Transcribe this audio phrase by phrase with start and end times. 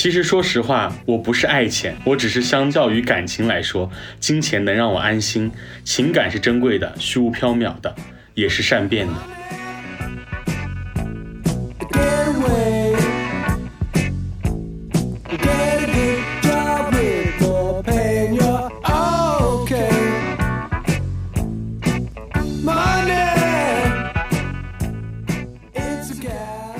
[0.00, 5.52] 其实说实话，我不是爱钱，我只是相较于感情来说，金钱能让我安心，
[5.84, 7.94] 情感是珍贵的，虚无缥缈的，
[8.32, 9.12] 也是善变的。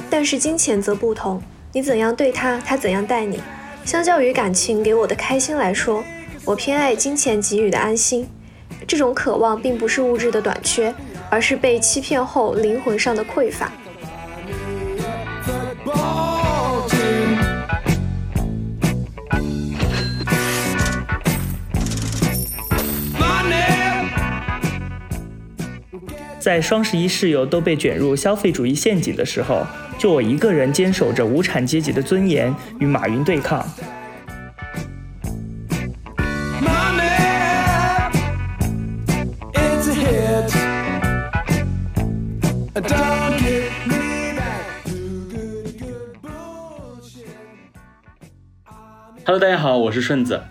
[0.09, 3.41] 但是金钱则不同，你怎样对他，他怎样待你。
[3.84, 6.02] 相较于感情给我的开心来说，
[6.45, 8.29] 我偏爱金钱给予的安心。
[8.88, 10.93] 这种渴望并不是物质的短缺，
[11.30, 13.71] 而是被欺骗后灵魂上的匮乏。
[26.41, 29.65] 在双十一室友都被卷入消费主义陷阱的时候。
[30.01, 33.62] 就我一个人坚守着无产阶级的尊严与马云对抗。
[49.26, 50.42] Hello，大家好，我是顺子。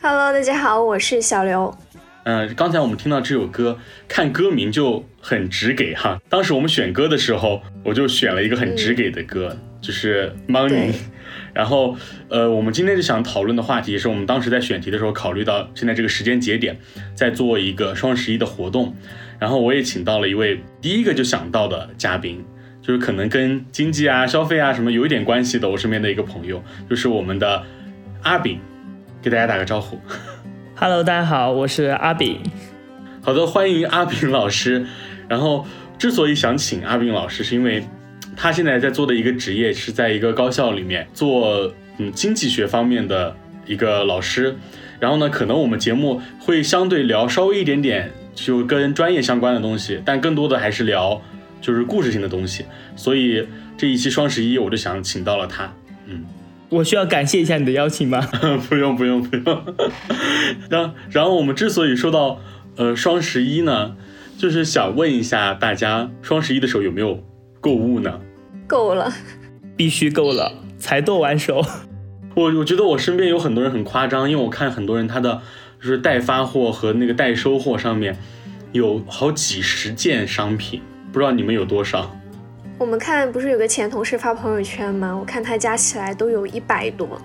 [0.00, 1.76] Hello，大家好，我是小刘。
[2.26, 6.20] 嗯，刚才我们听到这首歌，看歌名就很直给哈。
[6.28, 10.90] 当时我们选歌的时候，我就选了一个很直给的歌，就是《Money》。
[11.54, 11.96] 然后，
[12.28, 16.76] 呃，我们今天就想讨论的话题是我们当时在选题的时候考虑到现在这个时间节点，
[17.14, 18.92] 在做一个双十一的活动。
[19.38, 22.44] 然后我也请到了一位第一个就想到的嘉宾，
[22.82, 26.60] 就是可能跟经济啊、消费啊什么有一点关系的，我身边的一个朋友，
[26.90, 27.62] 就是我们的
[28.22, 28.58] 阿炳，
[29.22, 30.00] 给大家打个招呼。
[30.78, 32.38] Hello，大家好，我是阿炳。
[33.22, 34.84] 好的，欢迎阿炳老师。
[35.26, 35.66] 然后，
[35.98, 37.82] 之所以想请阿炳老师，是因为
[38.36, 43.34] 他现在在做的一个职业是在一个高校里面做嗯经济学方面的
[43.64, 44.54] 一个老师。
[45.00, 51.22] 然后呢，可能我们节目会相对聊稍微一点点就跟专业相关的东西，但更多的还是聊
[51.62, 52.66] 就是故事性的东西。
[52.94, 53.48] 所以
[53.78, 55.72] 这一期双十一，我就想请到了他。
[56.70, 56.78] 嗯。
[56.78, 58.20] 我需要感谢一下你的邀请吗？
[58.68, 59.64] 不用不用不用。
[60.68, 62.40] 然 然后我们之所以说到
[62.76, 63.96] 呃双十一呢，
[64.36, 67.22] 就是想问一下大家，双十一的时候有没有
[67.60, 68.20] 购物呢？
[68.66, 69.12] 够了，
[69.76, 71.64] 必须够了才剁完手。
[72.34, 75.40] 我我觉得我身边有很多人很夸张，因为我看很多人他的
[75.80, 78.18] 就是代发货和那个代收货上面
[78.72, 82.14] 有好几十件商品，不知道你们有多少。
[82.78, 85.16] 我们看不是有个前同事发朋友圈吗？
[85.16, 87.20] 我看他加起来都有一百多。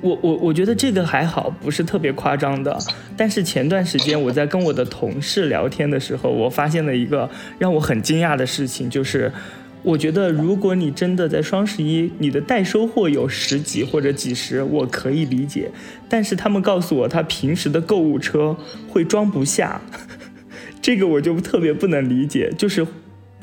[0.00, 2.78] 我我我觉得这个还好，不是特别夸张的。
[3.16, 9.32] 但是前段时间我在跟我的同事聊天的时候，我发现了一个让我很惊讶的事情，就是
[9.82, 15.68] 我觉得如果你真的在双十一你的代收货有十几或者几十，我可以理解。
[16.08, 18.56] 但是他们告诉我他平时的购物车
[18.88, 19.80] 会装不下，
[20.80, 22.86] 这个我就特别不能理解，就是。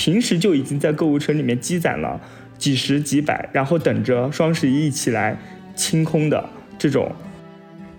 [0.03, 2.19] 平时就已经在购物车里面积攒了
[2.57, 5.37] 几十几百，然后等着双十一一起来
[5.77, 7.09] 清空的这种。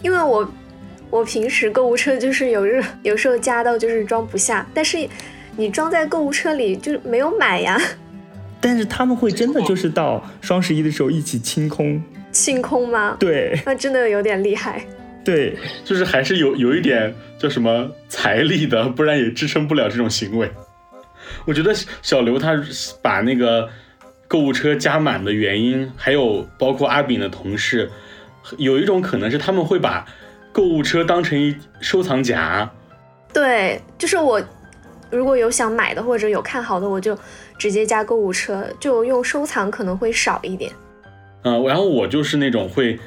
[0.03, 0.53] 因为我
[1.09, 5.09] 我平时购物车就是有日有时候加到就是装不下，但是
[5.57, 7.81] 你装在购物车里就没有买呀。
[8.61, 12.03] 但是他们会真的就是到双十一的时候一起清空？
[12.31, 13.17] 清空吗？
[13.19, 14.85] 对，那真的有点厉害。
[15.25, 20.51] 对，就是还是有有一点叫什么财力的，不然也支撑不了这种行为。
[21.47, 22.59] 我觉得小刘他
[23.03, 23.69] 把那个
[24.27, 27.91] 购物车加满的原因，还有包括阿炳的同事，
[28.57, 30.07] 有一种可能是他们会把
[30.53, 32.69] 购物车当成一收藏夹。
[33.33, 34.43] 对，就是我
[35.11, 37.17] 如果有想买的或者有看好的，我就
[37.59, 40.73] 直接加购物车，就用收藏可能会少一点。
[41.43, 42.99] 嗯，然后我就是那种会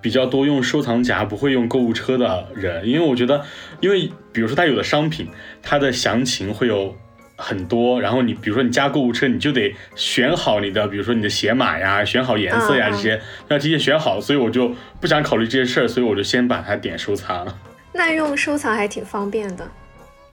[0.00, 3.44] 比较多用收藏夹，不会用购物车的人，因为我觉得，
[3.80, 5.28] 因为比如说他有的商品，
[5.62, 6.96] 它的详情会有。
[7.42, 17.46] 很多，然后你比如说你加购物车，你就得选好你的，比如说你的鞋码呀，选好颜色呀这些，要提前选好，所以我就不想考虑这些事儿，所以我就先把它点收藏。
[17.92, 19.68] 那用收藏还挺方便的，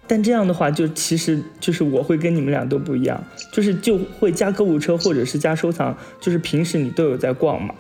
[0.06, 3.22] 但这样的话就其实就是我会跟你们俩都不一样，
[3.52, 7.74] 就是就会加购物车或者是加收藏，就是平时你都有在逛嘛，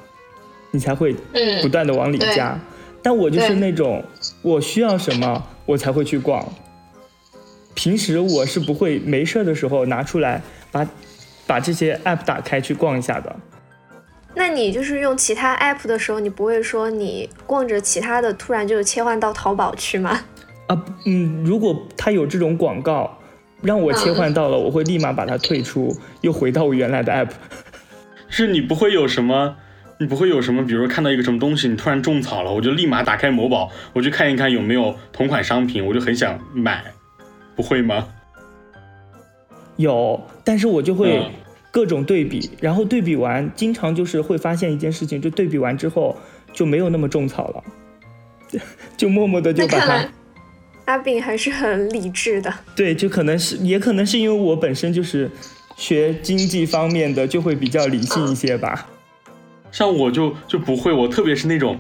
[0.72, 1.16] 你才会
[1.62, 2.60] 不断的往里加，
[3.04, 4.04] 但我就是那种
[4.42, 6.44] 我需要什么我才会去逛。
[7.74, 10.88] 平时我是不会没事儿的时候拿出来把
[11.48, 13.36] 把这些 app 打开去逛一下的。
[14.36, 20.20] 那你就是用其他 app 的时候，你不会说你逛着其他的突然就切换到淘宝去吗？
[20.68, 23.18] 啊，嗯，如果它有这种广告
[23.62, 27.30] 让我切换到了，我会立马把它退出，又回到我原来的 app。
[28.28, 29.56] 是你不会有什么
[29.98, 36.84] 你不会有什么，比如说看到一个什么东西，你突然种草了，我就立马打开某宝，我去看一看有没有同款商品，我就很想买，
[37.60, 38.08] 不会吗？
[39.76, 41.30] 有，但是我就会嗯
[41.72, 46.16] 各种对比，然后对比完，经常就是会发现一件事情，就对比完之后
[46.54, 47.64] 就没有那么种草了，
[48.96, 50.10] 就默默的就把它。
[50.86, 52.52] 阿炳还是很理智的。
[52.78, 55.30] 对，就可能是，也可能是因为我本身就是
[55.76, 58.88] 学经济方面的，就会比较理性一些吧。
[59.70, 61.78] 像我就就不会，我特别是那种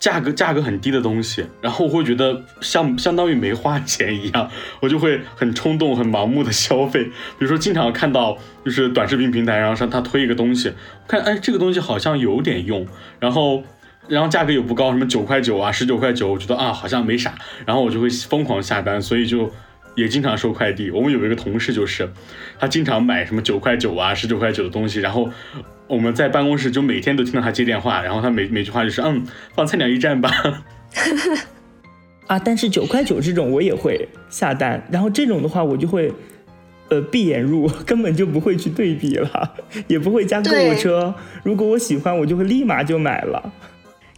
[0.00, 4.50] 价格价格很低的东西，然后我会觉得像相当于没花钱一样，
[4.80, 7.04] 我就会很冲动、很盲目的消费。
[7.04, 10.72] 比如说，经常看到就是短视频平台，然后上他推一个东西，
[11.06, 12.86] 看哎这个东西好像有点用，
[13.18, 13.62] 然后。
[14.08, 17.34] 然后价格也不高，什么九块九啊、十九块九，我觉得啊好像没啥，
[17.66, 19.52] 然后我就会疯狂下单，所以就
[19.96, 20.90] 也经常收快递。
[20.90, 22.10] 我们有一个同事就是，
[22.58, 25.28] 他经常买什么九块九啊、十九块九的东西，然后
[25.88, 30.30] 我们在办公室就每天都听到他接电话，然后他每每句话就是嗯放菜鸟驿站吧，
[32.28, 36.12] 啊，但是九块九这种我也会下单，然后这种的话我就会，
[36.90, 39.54] 呃，闭眼入，根本就不会去对比了，
[39.88, 41.14] 也不会加购物车。
[41.42, 43.52] 如果我喜欢，我就会立马就买了。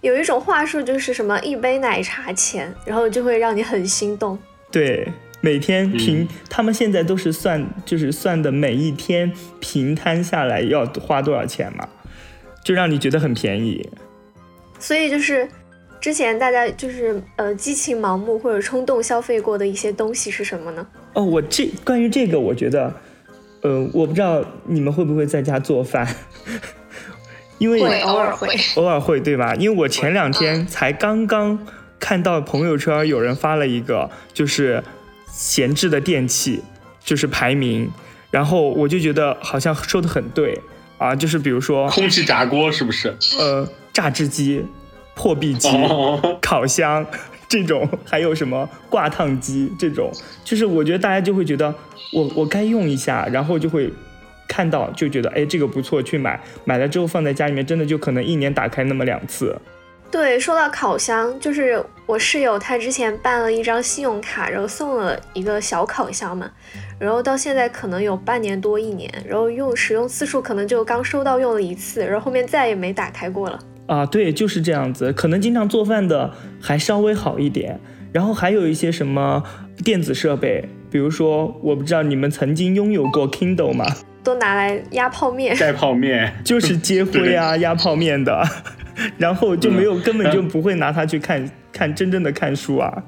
[0.00, 4.36] 有一种话术就是什么一杯奶茶钱，然后就会让你很心动。
[4.72, 5.06] 对，
[5.40, 11.88] 每天平，嗯他们现在都是算，就是算的每一天平摊下来要花多少钱嘛，
[12.62, 13.88] 就让你觉得很便宜。
[14.78, 15.48] 所以就是
[16.00, 20.86] 之前大家就是呃激情盲目或者冲动消费过的一些东西是什么呢？
[21.12, 22.92] 哦，我这关于这个，我觉得，
[23.62, 26.06] 呃，我不知道你们会不会在家做饭，
[27.58, 28.48] 因为会偶尔会。
[28.76, 29.54] 偶尔会对吧？
[29.56, 31.58] 因为我前两天才刚刚
[31.98, 34.82] 看到朋友圈有人发了一个，就是
[35.40, 36.62] 闲置的电器，
[37.02, 37.90] 就是排名，
[38.30, 40.60] 然后我就觉得好像说的很对
[40.98, 43.16] 啊，就是比如说空气炸锅是不是？
[43.38, 44.62] 呃榨汁机、
[45.14, 47.04] 破壁机、哦，烤箱
[47.48, 50.12] 这种，还有什么挂烫机这种，
[50.44, 51.74] 就是我觉得大家就会觉得
[52.12, 53.90] 我我该用一下，然后就会
[54.46, 59.58] 看到就觉得哎这个不错，去买，买了之后放在家里面，真的就可能一年打开那么两次。
[60.10, 66.50] 对，说到烤箱，就是我室友他之前办了一张信用卡，然后送了一个小烤箱嘛，
[66.98, 73.56] 然后到现在可能有半年多一年，然后用使用次数可能就刚收到用了一次，然后后面再也没打开过了。
[73.86, 75.12] 啊，对，就是这样子。
[75.12, 77.78] 可能经常做饭的还稍微好一点，
[78.12, 79.44] 然后还有一些什么
[79.84, 83.86] 电子设备，比如说，我不知道你们曾经拥有过 Kindle 吗？
[84.24, 88.42] 都拿来压泡面，盖泡面， 就是接灰啊、压泡面的，
[89.16, 93.02] 然后就没有，根本就不会拿它去看看真正的看书啊。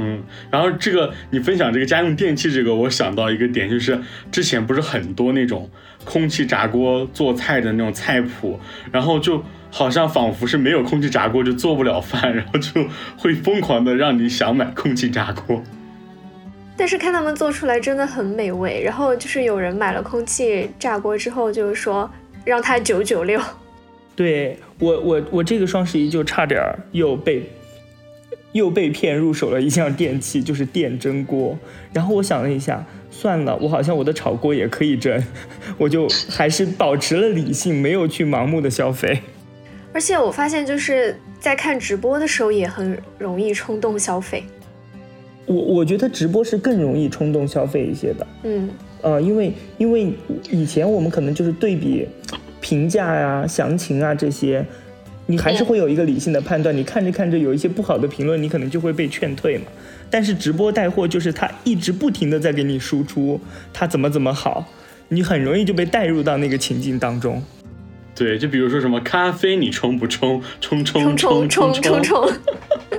[0.00, 4.00] 嗯，然后这个你分享这个家用电器这个，我想到一个点，就是
[4.30, 5.68] 之前不是很多那种
[6.04, 8.60] 空气炸锅做菜的那种菜谱，
[8.92, 15.60] 然后就好像仿佛是没有空气炸锅就做不了饭， 然后就会疯狂的让你想买空气炸锅。
[16.76, 18.80] 但是看他们做出来真的很美味。
[18.84, 22.08] 然后就是有人买了空气炸锅之后，就是说
[22.44, 23.42] 让它九九六。
[24.18, 27.40] 对我，我我这个双十一就差点儿又被
[28.50, 31.56] 又被骗入手了一项电器，就是电蒸锅。
[31.92, 35.22] 然后我想了一下，算了，我好像我的炒锅也可以蒸，
[35.78, 39.20] 我就还是保持了理性，没有去盲目的消费。
[39.94, 44.42] 而且我发现就是在看直播的时候也很容易冲动消费。
[45.46, 48.26] 我我觉得直播是更容易冲动消费一些的。
[48.42, 48.68] 嗯，
[49.00, 50.12] 呃，因为因为
[50.50, 52.08] 以前我们可能就是对比
[52.60, 54.64] 评价呀、详情啊这些，
[55.26, 56.76] 你还是会有一个理性的判断。
[56.76, 59.64] 你看着看着有一些不好的评论，你可能就会被劝退嘛。
[60.10, 63.40] 但是直播带货就是他一直不停的在给你输出，
[63.72, 64.66] 他怎么怎么好，
[65.08, 67.42] 你很容易就被带入到那个情境当中。
[68.14, 70.42] 对，就比如说什么咖啡你冲不冲？
[70.60, 72.32] 冲冲冲冲冲冲冲！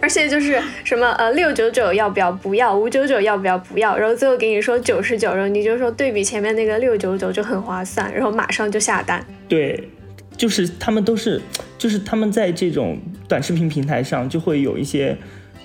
[0.00, 9.24] 而且就是什么呃六九九要不要不要，五九九要不要不要，然后最后给你说九十九，然后你就说对比前面那个六九九就很划算，然后马上就下单。
[9.48, 9.88] 对，
[10.36, 11.40] 就是他们都是，
[11.78, 12.98] 就是他们在这种
[13.28, 15.16] 短视频平台上就会有一些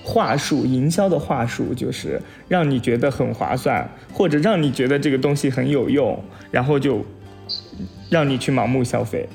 [0.02, 7.04] 话术，营销的话术，就是让你觉得很划算，或者让你觉得这个东西很有用，然后就
[8.10, 9.28] 让你去盲目消费。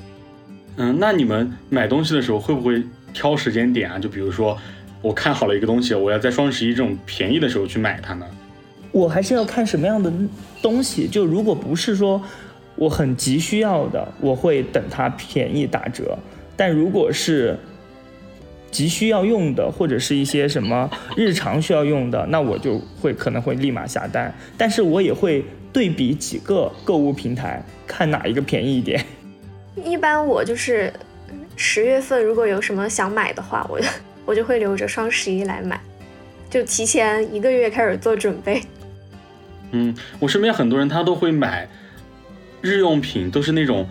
[0.76, 2.82] 嗯，那你们买东西的时候会不会
[3.14, 3.98] 挑时间点啊？
[3.98, 4.58] 就比如说，
[5.00, 8.26] 我看好了一个东西，我要在双十一这种便宜的时候去买它呢？
[8.92, 10.12] 我还是要看什么样的
[10.60, 12.22] 东西，就如果不是说
[12.76, 16.18] 我很急需要的，我会等它便宜打折。
[16.56, 17.58] 但如果是
[18.70, 24.32] 急需要用的，或者是一些什么日常需要用的，那我就会可能会立马下单。
[24.58, 29.04] 但是我也会对比几个购物平台，看哪一个便宜一点。
[29.84, 30.92] 一般我就是
[31.56, 33.80] 十月份如果有什么想买的话，我
[34.24, 35.80] 我就会留着双十一来买，
[36.50, 38.62] 就提前一个月开始做准备。
[39.72, 41.68] 嗯，我身边很多人他都会买
[42.60, 43.88] 日用品，都是那种，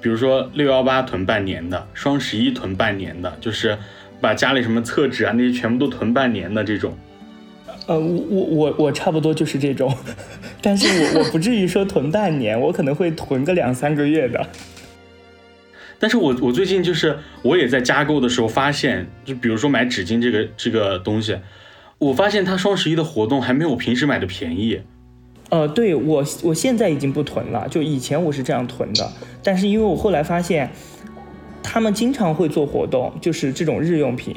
[0.00, 3.76] 比如说六幺八囤半年的，双十一囤半年的，就是
[4.20, 6.96] 把家里什么厕纸啊那些全部都囤半年的这种。
[7.86, 9.92] 呃，我我我我差不多就是这种，
[10.62, 14.46] 但是我我不至于说囤半年，我可能会囤个两三个月的。
[16.02, 21.38] 但是我我最近就是我也在加购的时候发现，就比如说买纸巾这个这个东西，
[21.98, 24.80] 我发现它双十一的活动还没有平时买的便宜。
[25.50, 29.08] 呃，对我我现在已经不囤了，就以前我是这样囤的，
[29.44, 30.68] 但是因为我后来发现，
[31.62, 34.34] 他们经常会做活动，就是这种日用品。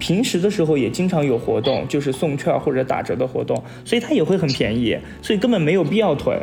[0.00, 6.36] 平时的时候也经常有活动，就是送券或者打折的活动，所以它也会很便宜，所以根本没有必要囤。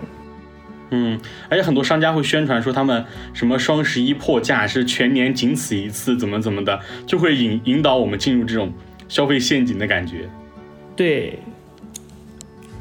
[0.92, 8.72] 嗯，而且很多商家会宣传说他们什么双十一破价是全年仅此一次，怎么怎么的，就会引引导我们进入这种
[9.08, 10.30] 消费陷阱的感觉。
[10.96, 11.40] 对，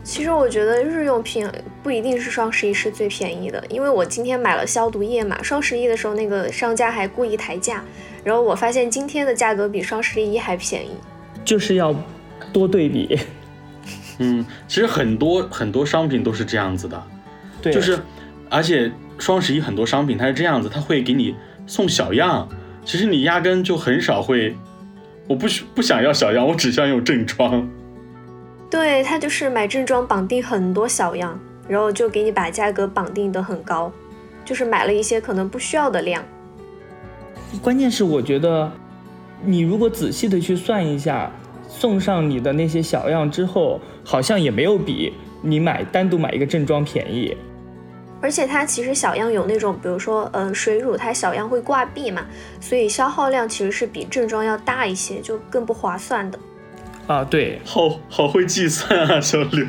[0.02, 1.48] 其实我觉得日用品
[1.82, 7.82] 不一定是双十一是最便宜的，因为我今天买了消毒液嘛，双十一的时候那个商家还故意抬价。
[8.22, 10.90] 然后我发现今天的价格比双十一还便宜，
[11.44, 11.94] 就是要
[12.52, 13.18] 多对比。
[14.18, 17.02] 嗯，其实很多很多商品都是这样子的，
[17.64, 17.98] 对，就是，
[18.50, 21.34] 而且双十一很多商品它是这样子，它会给你
[21.66, 22.46] 送小样，
[22.84, 24.54] 其实你压根就很少会，
[25.26, 27.66] 我不不想要小样，我只想有正装。
[28.70, 33.90] 对它就是买正装绑定很多小样，然后就给你把价格绑定的很高，
[34.44, 36.22] 就是买了一些可能不需要的量。
[37.62, 38.70] 关键是我觉得，
[39.44, 41.30] 你如果仔细的去算一下，
[41.68, 47.36] 送上你的那些小样之后，好像也没有比你买单独买一个正装便宜。
[48.24, 52.24] 而且它其实小样有那种，比如说，嗯，水乳它小样会挂壁嘛，
[52.58, 56.38] 所以消耗量其实是比正装要大一些，就更不划算的。
[57.06, 59.66] 啊，对，好好会计算啊，小刘，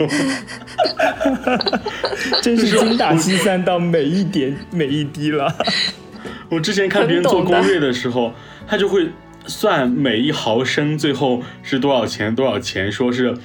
[2.41, 5.53] 真是精打细算到每一点每一滴了。
[6.47, 8.31] 我之前看别人做攻略的时候，
[8.65, 9.09] 他就会
[9.45, 13.37] 算每一毫升最后是多少钱多少钱，说是，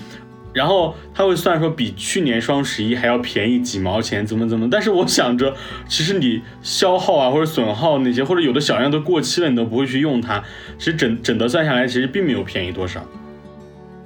[0.52, 4.68] 然后他会算说比去年双十一还要便宜几毛钱，怎么怎么。
[4.68, 5.54] 但是我想着，
[5.88, 10.42] 其实你消耗啊或者损耗那些，或者有的小样都过期了，你都不会去用它，
[10.78, 13.00] 其实整整的算下来，其实并没有便宜多少。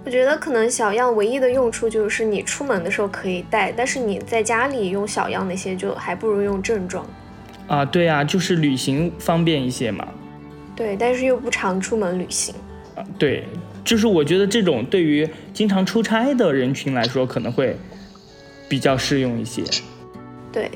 [0.05, 7.07] 我觉得可能小样唯一的用处就是你出门的时候可以带，但是你在家里用小样那些就还不如用正装。
[7.67, 10.07] 啊，对啊，就是旅行方便一些嘛。
[10.77, 12.55] 对，但是又不常出门旅行。
[12.95, 13.47] 啊，对，
[13.85, 17.76] 就是我觉得这种对于经常出差的人群来说可能会
[18.69, 19.62] 比较适用一些。
[20.50, 20.71] 对。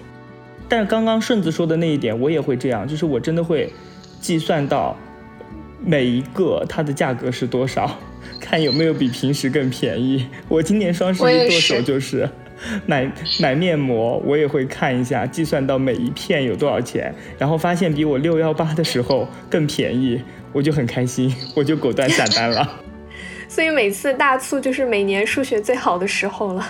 [0.68, 3.72] 但是刚刚顺子说的那一点，我也会这样，就是我真的会
[4.20, 4.96] 计算到
[5.82, 7.98] 每一个它的价格是多少，
[8.38, 10.26] 看有没有比平时更便宜。
[10.46, 12.28] 我今年双十一剁手就是。
[12.86, 20.20] 买买面膜，我也会看一下，计算到每一片有多少钱，然后发现比我六幺八的时候更便宜，
[20.52, 22.68] 我就很开心，我就果断下单了。
[23.48, 26.64] 所以每次大促就是每年数学最好的时候了。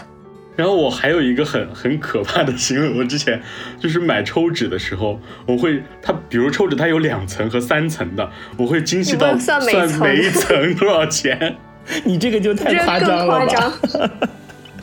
[0.57, 3.41] 然后我还有一个很很可怕的行为，我之前
[3.79, 9.63] 就是买抽纸的时候，我会它比如抽纸它有两层和三层的，我会精细到算
[10.01, 11.57] 每一层多少钱。
[12.05, 14.13] 你这个就太夸张了吧。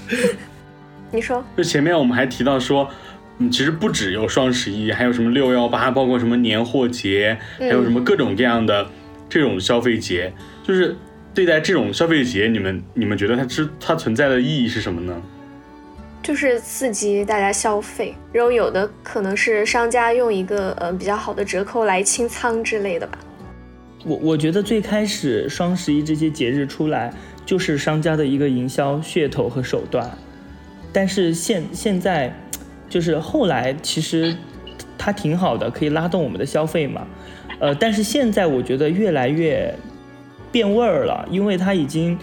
[1.11, 2.89] 你说，就前面我们还提到说，
[3.39, 8.87] 嗯，其实不只有双十一，还有什么六幺八，包括什么年货节，还有什么各种各样的
[9.29, 10.33] 这种消费节。
[10.63, 10.95] 就是
[11.35, 15.21] 对待这种消费节，你们你们觉得它之它存在的意义是什么呢？
[16.23, 23.19] 就是刺激大家消费，然后有的可能是商家用一个呃比较好的折扣来清仓之类的吧。
[24.05, 27.13] 我我觉得最开始双十一这些节日出来，
[27.45, 30.09] 就是商家的一个营销噱头和手段。
[30.93, 32.33] 但是现现在，
[32.87, 34.35] 就是后来其实
[34.97, 37.05] 它挺好的，可以拉动我们的消费嘛。
[37.59, 39.73] 呃，但是现在我觉得越来越
[40.55, 42.17] 变味儿了，因为它已经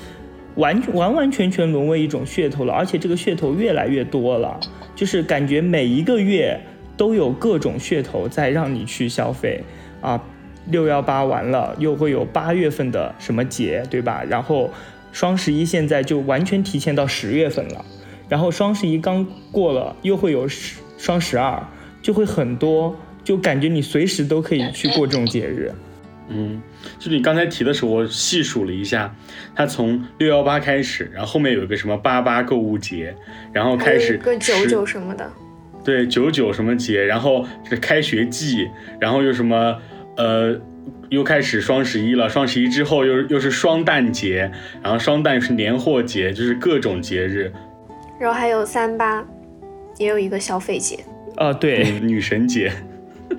[0.55, 4.59] 完完完全全沦为一种噱头了，而且这个噱头越来越多了，
[4.97, 6.59] 就是感觉每一个月
[6.97, 9.61] 都有各种噱头在让你去消费
[10.01, 10.19] 啊。
[10.71, 14.25] 六幺八完了，又会有八月份的什么节，对吧？
[14.27, 14.71] 然后
[15.13, 17.85] 双十一现在就完全提前到十月份了。
[18.31, 21.63] 然后双十一刚过了，又会有十双十二，
[22.01, 25.71] 就会很多，就感觉你随时都可以去过这种节日。
[26.29, 26.61] 嗯，
[26.99, 29.15] 就你刚才提的时候，我细数了一下，
[29.55, 33.15] 它从六幺八开始，然后后面有一个什么八八购物节，
[33.53, 35.31] 然后开始个九九什么的。
[35.85, 38.69] 对九九什么节，然后是开学季，
[39.01, 39.77] 然后又什么
[40.17, 40.57] 呃，
[41.09, 44.51] 又开始双十一了，双十一之后又又是双旦节，
[44.81, 47.53] 然后双旦是年货节，就是各种节日，
[48.21, 49.27] 然后还有三八，
[49.99, 51.01] 也有一个消费节，
[51.37, 52.73] 啊，对，女神节。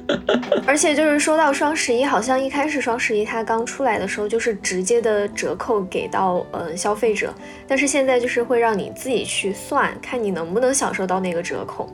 [0.68, 7.34] 而且就是说到双十一，好像一开始双十一它刚出来的时候就是直接的折扣给到呃消费者，
[7.68, 11.90] 但是现在就是会让你自己去算，看你能不能享受到那个折扣，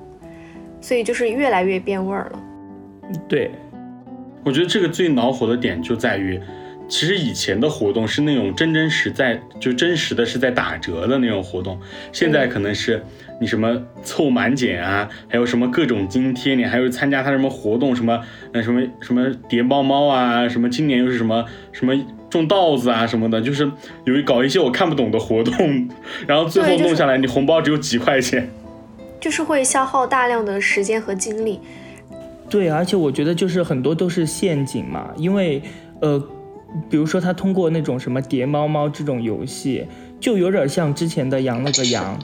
[0.82, 2.39] 所以就是越来越变味儿了。
[3.27, 3.51] 对，
[4.44, 6.41] 我觉得这个最恼火的点就在于。
[6.91, 11.79] 其实以前的活动是那种真真实在，就真实的是在打折的那种活动。
[12.12, 13.00] 现在可能是
[13.39, 18.19] 你什么凑满减啊，还有什么各种津贴，你还有参加他什么活动，什么
[18.51, 21.93] 那什么什么叠猫猫啊，什么今年又是什么什么
[22.29, 23.69] 种稻子啊什么的，就是
[24.05, 25.89] 有一搞一些我看不懂的活动，
[26.27, 28.50] 然后最后弄下来，你红包只有几块钱，
[29.19, 31.60] 就是会消耗大量的时间和精力。
[32.50, 35.62] 对，而且我觉得就是很多都是陷阱嘛，因为
[36.01, 36.24] 呃。
[36.88, 39.88] 比如说，他通过那种什么叠猫猫这种游戏，
[40.19, 42.15] 就有点像之前的羊了个羊，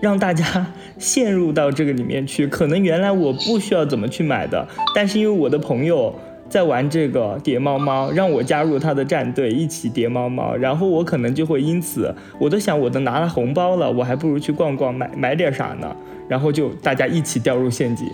[0.00, 0.66] 让大家
[0.98, 2.46] 陷入到这个里面去。
[2.46, 6.14] 可能原来我不需要怎么去买的，但是因为我的朋友
[6.48, 15.94] 在玩这个叠猫猫，让我加入他的战队一起叠猫猫，然后我可能就会因此，我都想我都拿了红包了，我还不如去逛逛买买点啥呢？
[16.28, 18.08] 然后就大家一起掉入陷阱。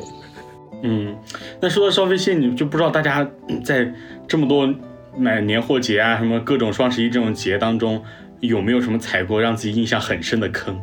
[0.82, 1.16] 嗯，
[1.60, 3.28] 那说到消费陷阱，就不知道大家
[3.64, 3.92] 在
[4.26, 4.72] 这么多。
[5.18, 8.02] 买年货节啊，什么各种双十一这种节当中，
[8.40, 10.78] 有没有什么踩过让自己印象很深的坑？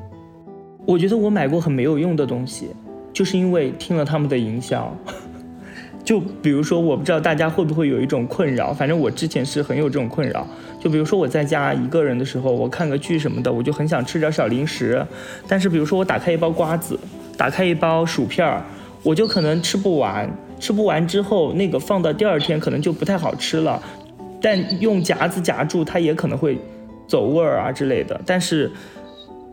[0.85, 2.69] 我觉得我买过很没有用的东西，
[3.13, 4.95] 就是因为听了他们的营销。
[6.03, 10.45] 就比如说，我不知道大家会不会有一种困扰，反正我之前是很有这种困扰。
[10.77, 15.01] 就比如说我在家一个人的时候，我看个剧什么的，我就很想吃点小零食。
[15.47, 16.99] 但是比如说我打开一包瓜子，
[17.37, 18.61] 打开一包薯片儿，
[19.01, 20.29] 我就可能吃不完。
[20.59, 23.81] 吃不完之后，那个放到第二天可能就不太好吃了。
[24.41, 26.57] 但用夹子夹住它也可能会
[27.07, 28.19] 走味儿啊之类的。
[28.25, 28.69] 但是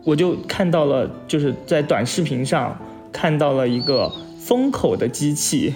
[0.03, 2.77] 我就看到了，就是在短视频上
[3.11, 5.73] 看到了一个封口的机器，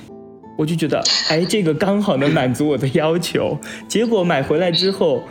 [0.58, 3.58] 我就觉得，哎，这个刚好能满足我的要求。
[3.88, 5.24] 结果买回来之后，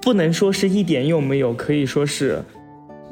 [0.00, 2.42] 不能说是一点用没有，可以说是。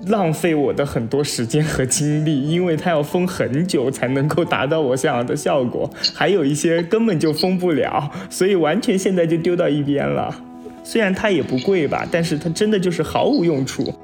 [0.08, 10.34] 浪费我的很多时间和精力，因为它要封很久才能够达到我想要的效果，还有一些根本就封不了，所以完全现在就丢到一边了。
[10.82, 13.94] 虽然它也不贵吧，但是它真的就是毫无用处。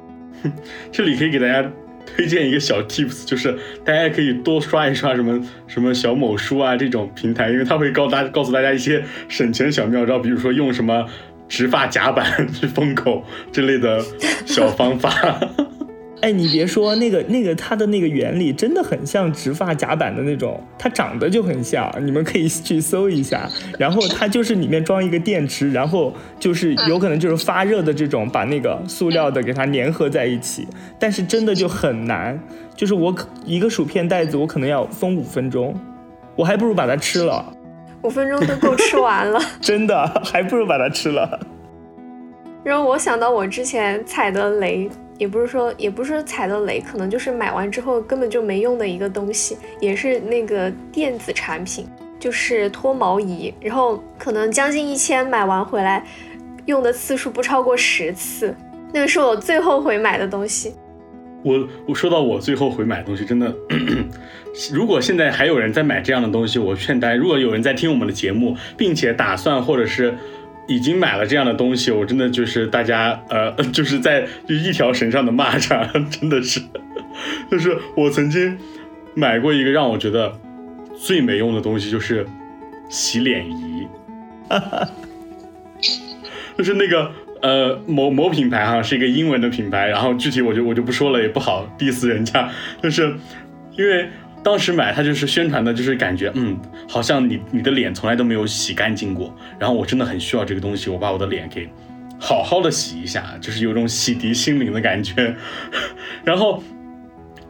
[0.92, 1.70] 这里可以给大家
[2.06, 11.06] 推荐一个小 tips，就是大家可以多刷一刷什么什么小某书啊这种平台，因为它会告大告诉大家一些省钱小妙招，比如说用什么
[11.48, 14.02] 直发夹板 去封口之类的
[14.46, 15.40] 小方法。
[16.20, 23.48] 哎，你别说那个那个，它的那个原理真的很像直发夹板的那种，它长得就很像，你们可以去搜一下。
[23.78, 30.68] 然后它就是里面装一个电池，然后就是有可能就是发热的这种，把那个塑料的给它粘合在一起。
[30.98, 32.38] 但是真的就很难，
[32.76, 33.14] 就是我
[33.46, 35.74] 一个薯片袋子，我可能要封五分钟，
[36.36, 37.52] 我还不如把它吃了。
[38.02, 41.40] 五分钟都够吃完了， 真的还不如把它吃了。
[42.62, 44.88] 然后我想到我之前踩的雷。
[45.20, 51.86] 也不是说，也不是踩的雷，可能就是买完之后根本就没用的一个东西，也是那个电子产品，
[52.18, 53.52] 就是脱毛仪。
[53.60, 56.02] 然后可能将近一千买完回来，
[56.64, 58.56] 用的次数不超过十次，
[58.94, 60.72] 那个是我最后悔买的东西。
[61.42, 63.54] 我我说到我最后悔买的东西，真的，
[64.72, 70.14] 如果现在还有人在买这样的东西，我劝大家，如果有人在听我们的节目，并且打算或者是。
[70.70, 76.60] 已经买了这样的东西，我真的就是大家呃，就是在就一条绳上的蚂蚱，真的是，
[77.50, 78.56] 就是我曾经
[79.14, 80.32] 买过一个让我觉得
[80.96, 82.24] 最没用的东西，就是
[82.88, 83.88] 洗脸仪，
[84.48, 84.88] 哈 哈
[86.56, 87.10] 就是那个
[87.42, 92.48] 呃某某品牌哈，是一个英文的品牌，然后具体我就我就不说了，也不好 diss 人家，
[92.80, 93.12] 就是
[93.76, 94.08] 因为。
[94.42, 99.34] 当时买它就是宣传的，就是感觉嗯，好像你你的脸从来都没有洗干净过。
[99.58, 101.68] 然后我真的很需要这个东西，我把我的脸给
[102.18, 105.36] 好好的洗一下，就是有种洗涤心灵的感觉。
[106.24, 106.62] 然后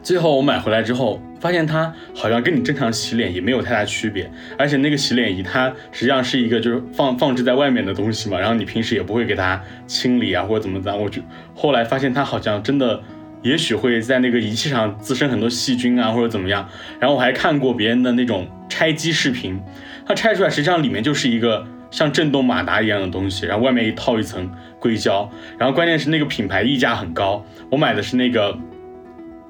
[0.03, 11.21] 最后我买回来之后，发现它好像跟你正常洗脸也没有太大区别，而且那个洗脸仪它实际上是一个就是放放置在外面的东西嘛，然后你平时也不会给它清理啊或者怎么的我就
[11.55, 13.01] 后来发现它好像真的。
[13.41, 16.67] 也许会在那个仪器上滋生很多细菌啊，或者怎么样。
[16.99, 19.59] 然后我还看过别人的那种拆机视频，
[20.05, 24.49] 它拆出来实际上里面就是一个像震动马达一样的东西，然后外面一套一层
[24.79, 25.29] 硅胶。
[25.57, 28.57] 然后关键是那个品牌溢价很高，我买的是那个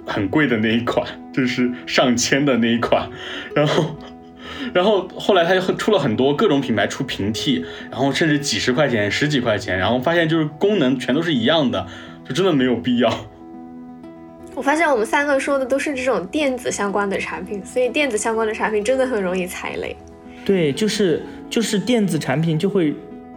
[0.05, 1.05] 很贵的那一款。
[1.33, 3.09] 就是上千的那一款，
[3.55, 3.95] 然后，
[4.75, 11.87] 然后后来他又出了很多各种品牌出平替，然后甚至几十块钱、十几块钱，然后发现就是功能全都是一样的，
[12.27, 13.09] 就真的没有必要。
[14.53, 19.95] 我发现我们三个说的都是这种电子相关的产品，所以电子相关的产品真的很容易踩雷。
[20.43, 22.93] 对，就是就是电子产品就会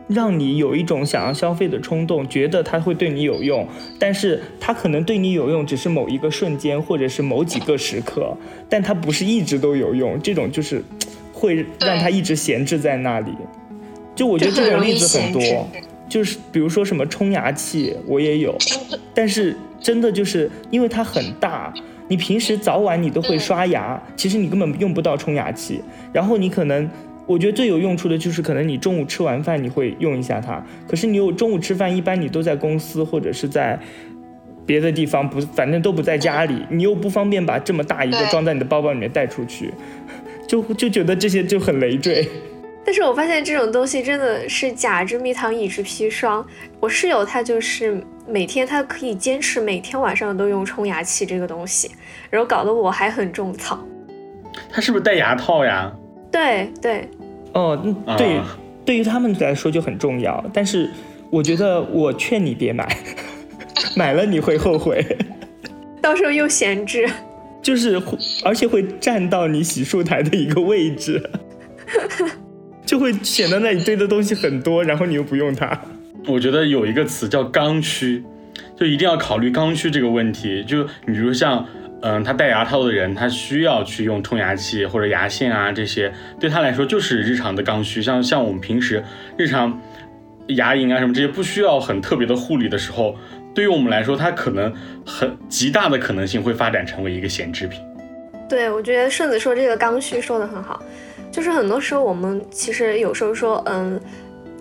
[0.09, 3.67] 让你有一种想要消费的冲动，觉得它会对你有用，
[3.99, 8.37] 但是它可能对你有用只是某一个瞬间或者是某几个时刻，
[8.69, 10.21] 但它不是一直都有用。
[10.21, 10.83] 这种就是
[11.33, 13.33] 会让它一直闲置在那里。
[14.15, 15.43] 就我觉得这种例子很多，
[16.09, 18.57] 就是比如说什么冲牙器，我也有，
[19.15, 19.57] 但是。
[19.85, 21.71] 真的就是因为它很大，
[22.09, 25.79] 你平时早晚你都会刷牙，其实你根本用不到冲牙器。
[26.11, 26.89] 然后你可能，
[27.27, 30.65] 我觉得最有用处的就是可能你中午吃完饭你会用一下它。
[30.89, 33.79] 可是你有中午吃饭，一般你都在公司或者是在
[34.65, 39.71] 别的地方，不，反正都不在家里，你又不方便把这么大一个装在你的包包里面带出去，
[40.49, 42.27] 就就觉得这些就很累赘。
[42.85, 46.47] 但是我发现这种东西真的是假之蜜糖，乙之砒霜。
[46.79, 51.91] 我室友他就是每天他可以坚持每天晚上都用冲牙器这个东西，
[52.29, 53.83] 然后搞得我还很种草。
[54.71, 55.91] 他是不是戴牙套呀？
[56.31, 57.09] 对对。
[57.55, 57.77] 哦，
[58.19, 58.41] 对，
[58.85, 60.45] 对于他们来说就很重要。
[60.53, 60.91] 但是
[61.31, 62.87] 我觉得我劝你别买，
[63.97, 65.05] 买了你会后悔，
[66.03, 67.09] 到时候又闲置。
[67.63, 67.99] 就是，
[68.45, 71.31] 而且会占到你洗漱台的一个位置。
[72.85, 75.79] 就会显得那你堆的东西很多，然后你又不用它。
[76.27, 78.23] 我觉得有一个词叫刚需，
[78.79, 80.65] 就一定要考虑刚需这个问题。
[80.65, 81.67] 就你比如像，
[82.03, 88.03] 嗯，他戴牙套的人，他需要去用冲牙器或者牙线啊，这些对他来说就是日常的刚需。
[88.03, 89.03] 像像我们平时
[89.37, 89.81] 日常
[90.49, 93.17] 牙龈啊什么这些不需要很特别的护理的时候，
[93.55, 94.73] 对于我们来说，它可能
[95.05, 97.81] 很极大的可能性会发展成为一个闲置品。
[98.49, 100.83] 对，我觉得顺子说这个刚需说的很好。
[101.35, 104.01] 就是很多时候，我们其实有时候说，嗯，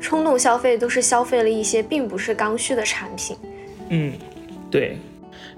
[0.02, 3.38] 冲动消费都是消费了一些并不是刚需的产品。
[3.90, 4.12] 嗯，
[4.72, 4.98] 对。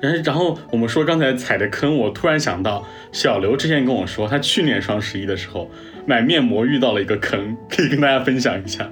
[0.02, 5.70] 然后，然后我们说刚才踩的坑，我突然想到，小刘之前跟我说，他去年双十一的时候
[6.06, 8.92] 买面膜遇到了一个坑，可以跟大家分享一下。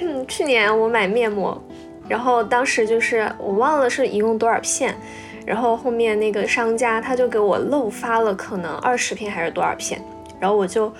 [0.00, 1.60] 嗯，去年我买面膜，
[2.08, 4.94] 然后当时就是我忘了是一共多少片，
[5.44, 10.00] 然后后面那个商家他就给我漏发了可能二十片还是多少片，
[10.38, 10.92] 然后我就。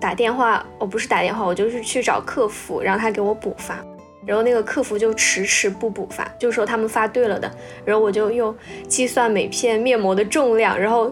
[0.00, 3.82] 打电话，我不是打电话，我就是去找客服，让他给我补发，
[4.26, 7.50] 然后那个客服就迟迟不补发，就说他们发对了的，
[7.84, 8.54] 然后我就又
[8.86, 11.10] 计算每片面膜的重量，然后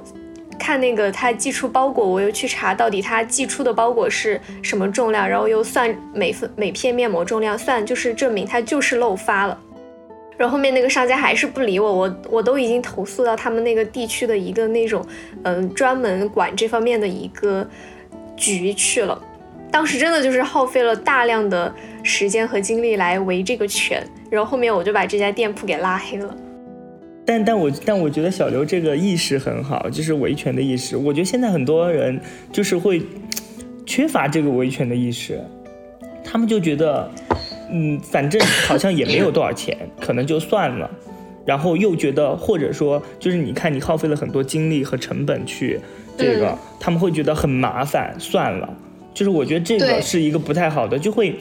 [0.58, 9.58] 看那个他寄出包裹，我又去查到底他寄出的包裹是什么重量，然后又算每份每片面膜重量，算就是证明他就是漏发了，
[10.36, 15.02] 然后后面那个商家还是不理我，我我都已经投诉到他们那个地区的一个那种
[15.44, 17.66] 嗯专门管这方面的一个。
[18.36, 19.20] 局去了，
[19.70, 26.36] 当时真的就是耗费了大量的时间和精力来围这个圈，然后后面我就把这家店铺给拉黑了。
[27.24, 30.96] 但但我但我觉得小刘这个意识很好，就是维权的意识。
[30.96, 33.00] 我觉得现在很多人就是会
[33.86, 35.40] 缺乏这个维权的意识，
[36.24, 37.08] 他们就觉得，
[37.70, 40.90] 嗯，反正好像也没有多少钱，可能就算了。
[41.44, 45.80] 然后又觉得，或者说就是你看你耗费了很多精力和成本去。
[46.22, 48.76] 这个他们会觉得很麻烦，算了。
[49.14, 51.36] 就是我觉得这个是一个不太好的，就会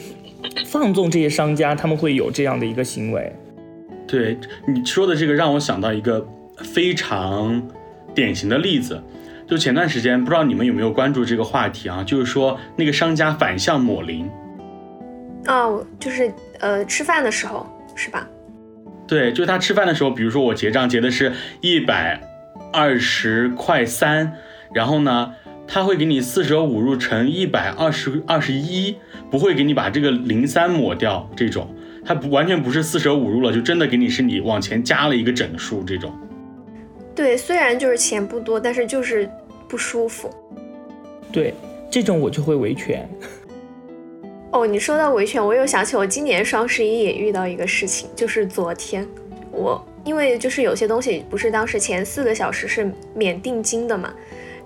[0.66, 3.34] 放纵这些商家，他们会有这样的一个行为。
[4.06, 7.66] 对你说的这个，让我想到一个非常
[8.14, 9.02] 典型的例子，
[9.48, 12.04] 就前段时间不知道你们有没有关注这个话题啊？
[12.04, 14.30] 就是说那个商家反向抹零。
[15.48, 17.66] 哦，就是呃吃饭的时候
[17.96, 18.28] 是吧？
[19.08, 22.20] 对，就是他吃饭的时候，比如说我结账结的是一百
[22.74, 24.34] 二十块三。
[24.74, 25.34] 然后呢，
[25.68, 28.96] 他会给你四舍五入乘一百二十二十一，
[29.30, 31.30] 不会给你把这个零三抹掉。
[31.36, 31.68] 这种，
[32.06, 35.84] 它不完全不是四舍五入了，就真的给你是你往前加了一个整数。
[35.84, 36.14] 这种，
[37.14, 39.30] 对，虽然就是钱不多，但是就是
[39.68, 40.30] 不舒服。
[41.32, 41.54] 对，
[41.90, 43.08] 这种我就会维权。
[44.52, 49.08] 哦，你说到维权，我又想起我今年双十一也遇到一个事情，就是昨天
[49.52, 54.14] 我因为就是有些东西不是当时前四个小时是免定金的嘛。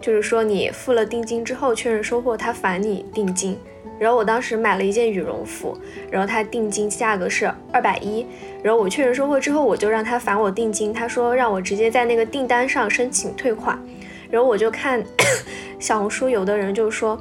[0.06, 3.58] 就是说，你付了定金之后确认收货，他返你定金。
[3.98, 5.76] 然后我当时买了一件羽绒服，
[6.12, 8.24] 然后他定金价格是二百一。
[8.62, 13.84] 然后我确认收货之后，我就让他返我定金，他说让我直接在那个订单上申请退款。
[14.30, 15.04] 然后我就看
[15.80, 17.20] 小红书有的人就说，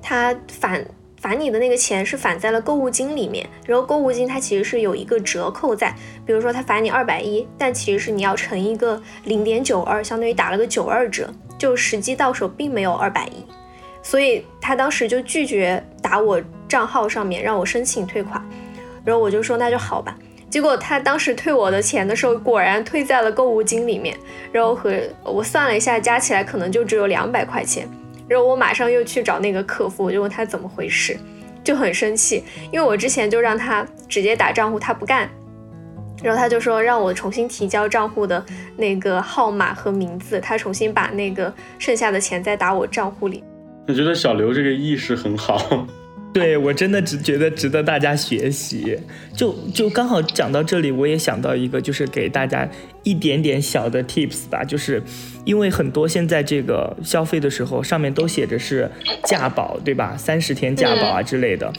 [0.00, 0.86] 他返
[1.20, 5.92] 返你的那个钱是返在了购物金里面，然后购物金它其实是有一个折扣在，
[6.24, 11.28] 比如说他返你二百一，但其实是你要乘一个零点九二，相当于打了个九二折，
[11.60, 13.44] 就实际到手并没有二百一，
[14.02, 18.42] 所以他当时就拒绝打我账号上面让我申请退款，
[19.04, 20.16] 然后我就说那就好吧，
[20.48, 24.16] 结果他当时退我的钱的时候，果然退在了购物金里面，
[24.50, 27.86] 然后和我算了一下，加起来可能就只有两百块钱。
[28.26, 31.18] 然后我马上又去找那个客服，我就问他怎么回事，
[31.62, 32.42] 就很生气，
[32.72, 35.28] 因为我之前就让他直接打账户，他不干，
[36.22, 38.44] 然后他就说让我重新提交账户的
[38.76, 43.42] 那个号码和名字，他重新把那个剩下的钱再打我账户里。
[43.88, 45.86] 我觉得小刘这个意识很好。
[46.32, 48.96] 对我真的只觉得值得大家学习，
[49.34, 52.68] 就就刚好讲到这里，我也想到一个，就是给大家
[53.02, 55.02] 一点点小的 tips 吧，就是
[55.44, 58.88] 因为很多现在这个消费的时候，上面都写着是
[59.24, 60.14] 价保，对吧？
[60.16, 61.72] 三十天价保啊之类的。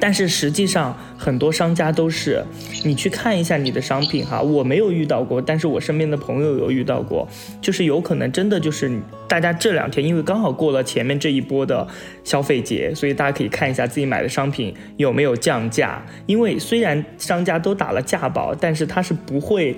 [0.00, 2.44] 但是实际上，很多商家都是，
[2.84, 7.28] 你去看一下你的商品哈，我没有遇到过，但是我身边的朋友有遇到过，
[7.60, 8.90] 就是有可能真的就是
[9.26, 11.86] 大家这两天，因为刚好过了前面这一波的
[12.24, 19.76] 消费节，所以大家可以看一下自己买的商品有没有降价，因为虽然商家都打了价保，但是它是不会。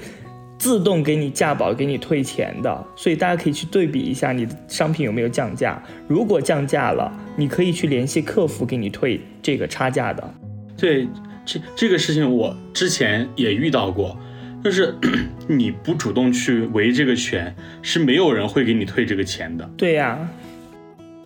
[0.60, 5.82] 自动给你价保，给你退钱的，所以大家可以去对比一下你的商品有没有降价。
[6.06, 10.34] 如果降价了，你可以去联系客服给你退这个差价的。
[10.76, 11.08] 对，
[11.46, 14.14] 这这个事情我之前也遇到过，
[14.62, 14.94] 就是
[15.48, 19.66] 你不主动去维这个权，是没有人会给你退这个钱的。
[19.78, 20.28] 对呀，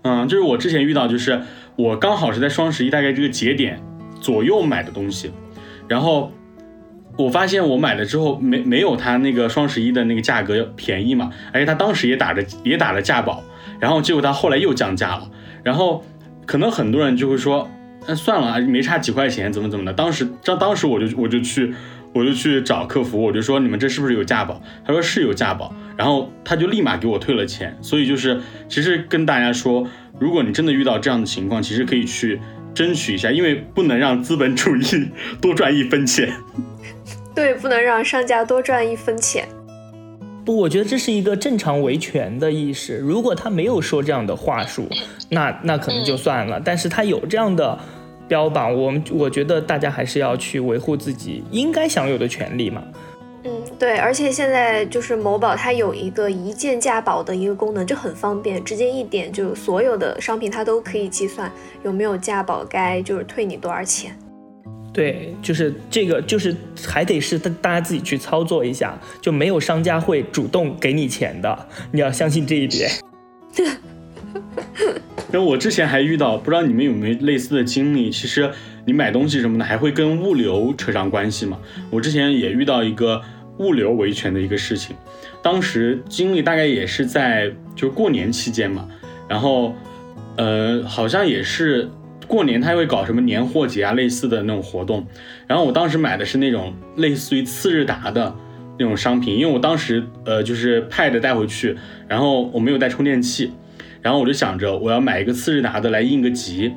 [0.03, 1.43] 嗯，就是我之前遇到，就是
[1.75, 3.81] 我刚好是在双十一大概这个节点
[4.21, 5.33] 左右买的东西，
[5.89, 6.31] 然后。
[7.17, 13.43] 我发现我买了之后没没有他那个双十一的那个价格便宜嘛，而且他当时也打着也打了价保，
[13.79, 15.31] 然后结果他后来又降价了，
[15.63, 16.05] 然后
[16.45, 17.71] 可能很多人就会说，
[18.07, 19.93] 那算了啊，没差几块钱，怎么怎么的。
[19.93, 21.73] 当时当当时我就我就去
[22.13, 24.61] 我就去找客服，我就说你们这是不是有价保？
[24.85, 27.77] 他说是有价保，然后他就立马给我退了钱。
[27.81, 29.87] 所以就是其实跟大家说，
[30.19, 32.41] 如果你真的遇到这样的情况，其实可以去
[32.75, 34.83] 争取一下，因为不能让资本主义
[35.41, 36.29] 多赚一分钱。
[37.35, 39.47] 对，不能让商家多赚一分钱。
[40.45, 42.99] 不，我觉得这是一个正常维权的意识。
[42.99, 44.87] 如果他没有说这样的话术，
[45.31, 46.61] 那那可能就算了。
[46.63, 47.79] 但是他有这样的
[48.29, 52.83] 标榜，我们我觉得大家还是要去维护自己应该享有的权利嘛。
[53.45, 61.51] 嗯，对，而且现在就是某宝它有一个一键价保的一个功能，就很方便，直接一点就所有的商品它都可以计算
[61.83, 64.15] 有没有价保，该就是退你多少钱。
[64.95, 66.55] 对，就是这个，就是
[66.87, 72.89] 还得是大大家自己去操作一下，就没有商家会主动给你钱的，你要相信这一点。
[75.33, 78.09] 那我之前还遇到，不知道你们有没有类似的经历？
[78.09, 78.49] 其实
[78.87, 81.59] 你买东西什么的，还会跟物流扯上关系嘛？
[81.91, 83.21] 我之前也遇到一个
[83.59, 84.95] 物流维权的一个事情，
[85.43, 88.89] 当时经历大概也是在就过年期间嘛，
[89.29, 89.75] 然后
[90.37, 91.91] 呃，好像也是。
[92.27, 95.07] 过年他会搞什么年货节啊，类似的那种活动。
[95.47, 98.35] 然后我当时买的是那种类似于次日达的
[98.79, 101.77] 那种商品，因为我当时呃就是 Pad 带回去，
[102.09, 103.53] 然后我没有带充电器，
[104.03, 106.73] 然后我就想着我要买一个次日达的来应个急，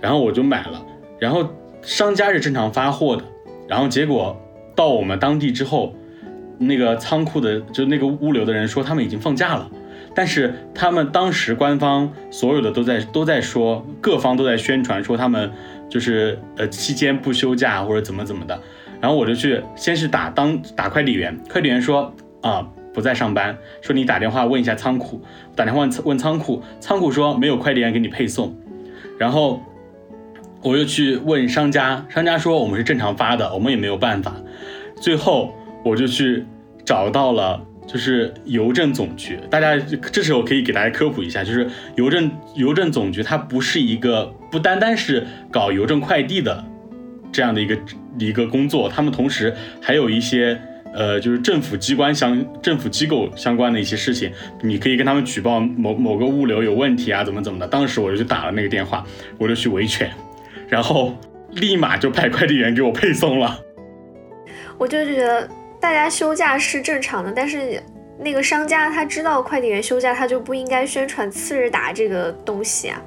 [0.00, 0.84] 然后我就买了。
[1.18, 1.48] 然后
[1.82, 3.24] 商家是正常发货的，
[3.68, 4.40] 然后结果
[4.74, 5.94] 到我们当地之后，
[6.58, 9.70] 那个仓库的就那个物流的人说他们已经放假了。
[10.14, 15.50] 但是他们当时官方所有的都在都在说，各方都在宣传说他们
[15.88, 18.60] 就是呃期间不休假或者怎么怎么的，
[19.00, 25.22] 然后我就去先是打当打快递员，快递员说啊不在上班，说你打电话问一下仓库，
[25.56, 28.54] 打电话问问仓库，仓库说没有快递员给你配送，
[29.18, 29.62] 然后
[30.62, 34.36] 我又去问商家，商家说我们是正常发的，我们也没有办法，
[35.00, 36.44] 最后我就去
[36.84, 37.62] 找到了。
[37.86, 39.76] 就是邮政总局，大家
[40.12, 46.64] 这时候可以给大家科普一下，就是邮政邮政总局它不是一个不单单是搞邮政快递的
[47.32, 47.76] 这样的一个
[48.18, 50.58] 一个工作，他们同时还有一些
[50.94, 54.30] 呃就是政府机关相政府机构相关的一些事情，
[54.62, 57.66] 你可以跟他们举报某某个物流有问题啊，怎么怎么的。
[57.66, 59.04] 当时我就去打了那个电话，
[59.38, 60.10] 我就去维权，
[60.68, 61.14] 然后
[61.50, 63.58] 立马就派快递员给我配送了。
[64.78, 65.48] 我就觉得。
[65.82, 67.82] 大家休假是正常的，但是
[68.20, 73.02] 那个商家他知道快递员休假，他就不应该宣传次日达这个东西啊。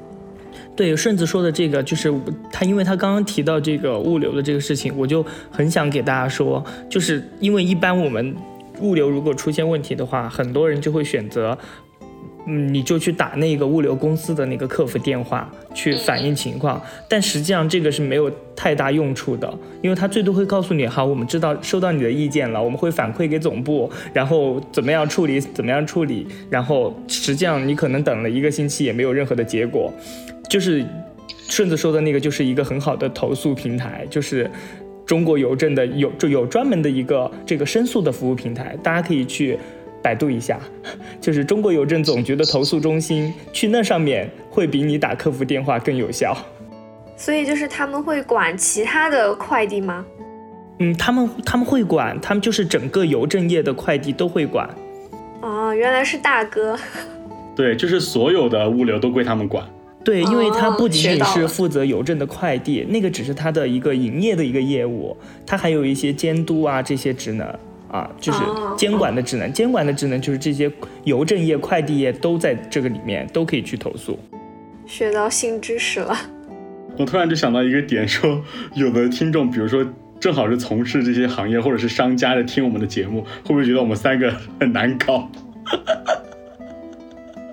[0.75, 2.13] 对，顺子说的这个就是
[2.51, 8.35] 他，因为他刚刚提到这个物流的这个事情，我就很想给大家说，就是因为一般我们
[8.81, 11.57] 物流如果出现问题的话，很多人就会选择
[12.47, 16.79] 嗯，你就去打那个物流公司的那个客服电话去反映情况，
[17.09, 29.91] 但实际上这个是没有太大用处的，因为他最多会告诉你，好，我们知道收到你的意见了，我们会反馈给总部，然后怎么样处理，怎么样处理，然后实际上你可能等了一个星期也没有任何的结果，
[30.47, 30.85] 就是
[31.49, 34.47] 顺子说的那个就是一个很好的投诉平台，就是
[35.03, 39.57] 中国邮政的有就有专门的一个这个申诉的服务平台，大家可以去。
[40.05, 40.59] 百度一下，
[41.19, 46.37] 就是中国邮政总局的投诉中心，去那上面会比你打客服电话更有效。
[47.17, 50.05] 所以就是他们会管其他的快递吗？
[50.77, 54.69] 嗯，他们他们会管，他们就是整个邮政业的快递都会管。
[55.41, 56.77] 哦，原来是大哥。
[57.55, 59.65] 对，就是所有的物流都归他们管。
[60.03, 67.47] 对，因为他不仅仅是负责邮政的快递，那个只是他的一个营业的一个业务，他还有一些监督啊这些职能。
[67.89, 68.39] 啊，就是
[68.77, 70.71] 监管的职能，监管的职能就是这些
[71.03, 74.17] 邮政业、快递业都在这个里面，都可以去投诉。
[74.85, 76.15] 学到新知识了。
[76.97, 78.41] 我突然就想到一个点，说
[78.73, 79.85] 有的听众，比如说
[80.19, 85.29] 正好是从事这些行业或者是商家的，听我们的节目，会不会觉得我们三个很难搞？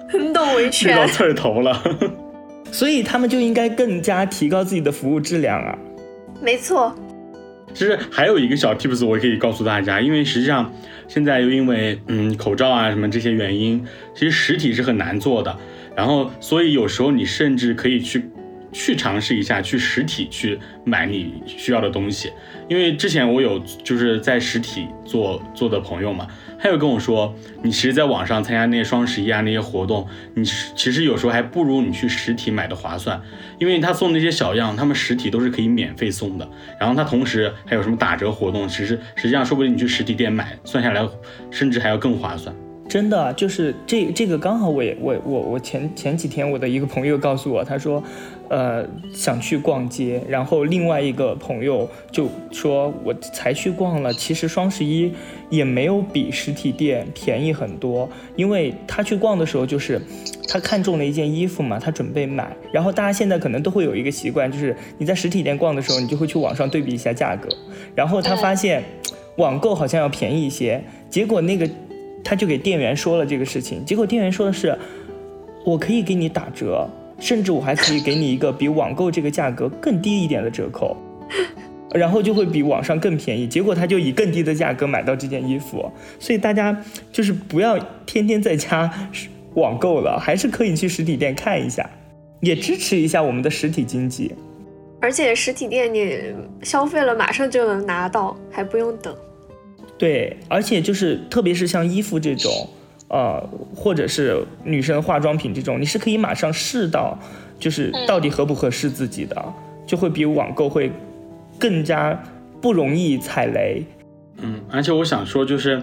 [0.09, 0.93] 很懂维权。
[0.93, 1.83] 遇到刺儿头了。
[2.71, 5.77] 所以他们就应该更加提高自己的服务质量啊。
[6.41, 6.95] 没错。
[7.75, 10.73] 其实还有一个小 tips，我可以告诉大家，因为实际上
[11.09, 15.57] 现在又因为嗯口罩啊什么这些原因，其实实体是很难做的。
[15.95, 18.25] 然后所以有时候你甚至可以去
[18.73, 22.33] 去尝试一下，去实体去买你需要的东西。
[22.69, 26.27] 因为之前我有就是在实体做做的朋友嘛。
[26.59, 33.21] 他又跟我说，你其实在网上参加那些双十一啊那些活动，你其实有时候还不如你去实体买的划算，
[33.59, 41.05] 因为他送那些小样，他们实体都是可以免费送的，然后他同时还有什么打折活动，其实实际上说不定你去实体店买，算下来
[41.51, 42.55] 甚至还要更划算。
[42.89, 48.03] 真的就是这这个刚好我也我我我前前几天我的一个朋友告诉我，他说，
[48.53, 55.11] 呃想去逛街，然后另外一个朋友就说我才去逛了，其实双十一
[55.49, 59.99] 也没有比实体店便宜很多，因为他去逛的时候就是
[60.47, 67.49] 他看中了一件衣服嘛，他准备买，然后大家现在可能都会有一个习惯，就是你在实体店逛的时候，你就会去网上对比一下价格，
[67.95, 68.85] 然后他发现
[69.39, 71.67] 网购好像要便宜一些，结果那个。
[72.25, 74.79] 他就给店员说了这个事情，结果店员说的是，
[75.65, 76.89] 我可以给你打折，
[77.23, 80.97] 甚至我还可以给你一个比网购这个价格更低一点的折扣，
[81.95, 83.47] 然后就会比网上更便宜。
[83.47, 86.77] 结果他就以更低的价格买到这件衣服，所以大家
[87.13, 88.93] 就是不要天天在家
[89.55, 91.89] 网购了，还是可以去实体店看一下，
[92.43, 94.35] 也支持一下我们的实体经济。
[95.01, 96.19] 而且实体店你
[96.63, 99.15] 消费了马上就能拿到，还不用等。
[99.97, 102.51] 对，而且就是特别是像衣服这种，
[103.13, 103.47] 呃，
[103.77, 107.17] 或者是女生化妆品这种，你是可以马上试到，
[107.59, 109.55] 就是到底合不合适自己的，
[109.87, 110.91] 就会比网购会
[111.59, 112.19] 更加
[112.61, 113.85] 不容易踩雷。
[114.39, 115.83] 嗯，而且我想说，就是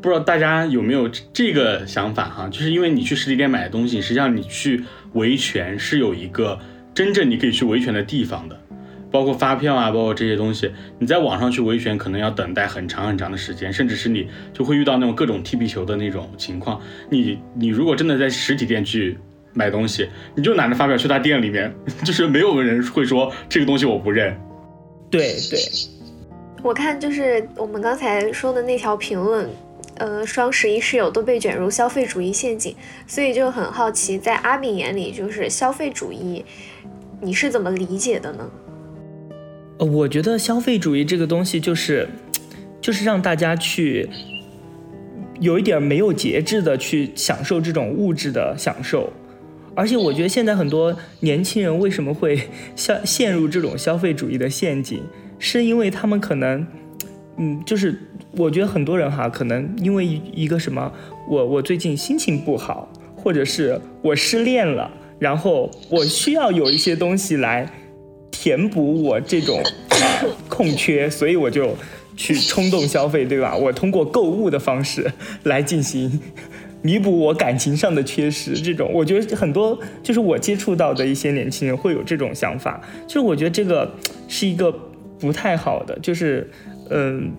[0.00, 6.56] 不知道大家有没有这个想法哈，就是因为你去实体店买的东西，实际上你去维权是有一个
[6.94, 8.56] 真正你可以去维权的地方的。
[9.12, 16.80] 包括发票啊，包括这些东西，你在网上去维权，可能要等待很长很长的时间，甚至是你就会遇到那种各种踢皮球的那种情况。
[17.10, 19.18] 你你如果真的在实体店去
[19.52, 21.72] 买东西，你就拿着发票去他店里面，
[22.02, 24.34] 就是没有人会说这个东西我不认。
[25.10, 25.60] 对对，
[26.62, 29.46] 我看就是我们刚才说的那条评论，
[29.98, 32.74] 呃，双十一室友都被卷入消费主义陷阱，
[33.06, 36.42] 所以就很好奇，在阿敏眼里，就是消费主义，
[37.20, 38.50] 你是怎么理解的呢？
[39.78, 42.08] 呃我觉得消费主义这个东西就是，
[42.80, 44.08] 就是让大家去
[45.40, 49.12] 有一点没有节制的去享受这种物质的享受，
[49.74, 52.38] 而且我觉得现在很多年轻人为什么会
[52.76, 55.02] 陷陷入这种消费主义的陷阱，
[55.38, 56.64] 是因为他们可能，
[57.38, 57.98] 嗯，就是
[58.36, 60.92] 我觉得很多人哈，可能因为一个什么，
[61.28, 67.68] 我我最近心情不好，或者是我失恋了，然后我需要有一些东西来。
[68.42, 69.62] 填补我这种
[70.48, 71.76] 空缺，所以我就
[72.16, 73.56] 去冲动消费，对吧？
[73.56, 75.12] 我通过购物的方式
[75.44, 76.18] 来进行
[76.82, 78.60] 弥补我感情上的缺失。
[78.60, 83.88] 这种我觉得很多就是我接触到的一些年轻人会有这种想法，就是我觉得这个
[84.26, 84.74] 是一个
[85.20, 86.50] 不太好的，就是
[86.90, 87.30] 嗯，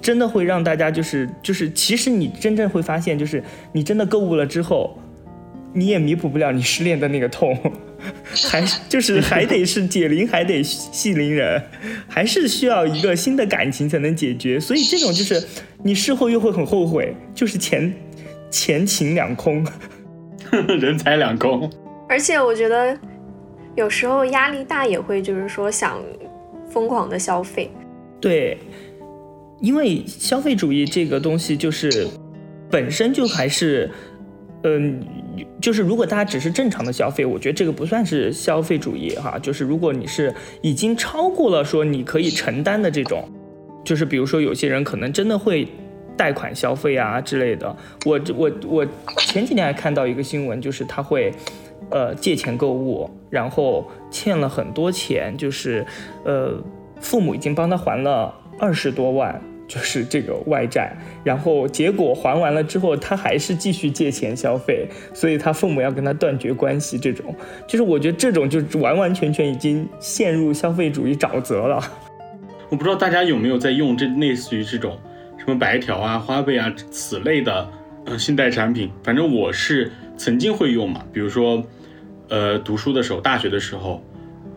[0.00, 4.96] 真的会让大家就是就是其实你真正会发现，就是你真的购物了之后，
[5.74, 7.58] 你也弥补不了你失恋的那个痛。
[8.32, 11.62] 还就是还得是解铃还得系铃人，
[12.08, 14.58] 还是需要一个新的感情才能解决。
[14.58, 15.42] 所以这种就是
[15.82, 17.92] 你事后又会很后悔，就是前
[18.50, 19.66] 前情两空。
[20.50, 21.70] 人财两空。
[22.08, 22.98] 而且我觉得
[23.76, 26.02] 有时候压力大也会就是说想
[26.68, 27.70] 疯狂的消费。
[28.20, 28.58] 对，
[29.60, 32.08] 因为消费主义这个东西就是
[32.68, 33.90] 本身就还是，
[34.64, 35.00] 嗯，
[35.60, 39.38] 就是如果大家只是正常的消费，我觉得这个不算是消费主义哈。
[39.38, 43.28] 就是如果你是已经超过了说你可以承担的这种，
[43.84, 45.68] 就是比如说有些人可能真的会。
[46.16, 48.86] 贷款消费啊之类的，我我我
[49.20, 51.32] 前几天还看到一个新闻，就是他会，
[51.88, 55.86] 呃，借钱购物，然后欠了很多钱，就是，
[56.24, 56.62] 呃，
[57.00, 59.40] 父母已经帮他还了二十多万，
[59.70, 60.92] 就是这个外债，
[61.22, 67.32] 然后结果还完了之后，他还是继续借钱消费，所以他父母要跟他断绝关系，这种，
[67.68, 71.80] 就是我觉得这种就完完全全已经陷入消费主义沼泽了。
[72.68, 74.98] 我不知道大家有没有在用这类似于这种。
[75.38, 77.66] 什么白条啊、花呗啊此类的，
[78.04, 81.02] 呃，信贷产品，反正我是曾经会用嘛。
[81.14, 81.64] 比如说，
[82.28, 84.04] 呃，读书的时候，大学的时候，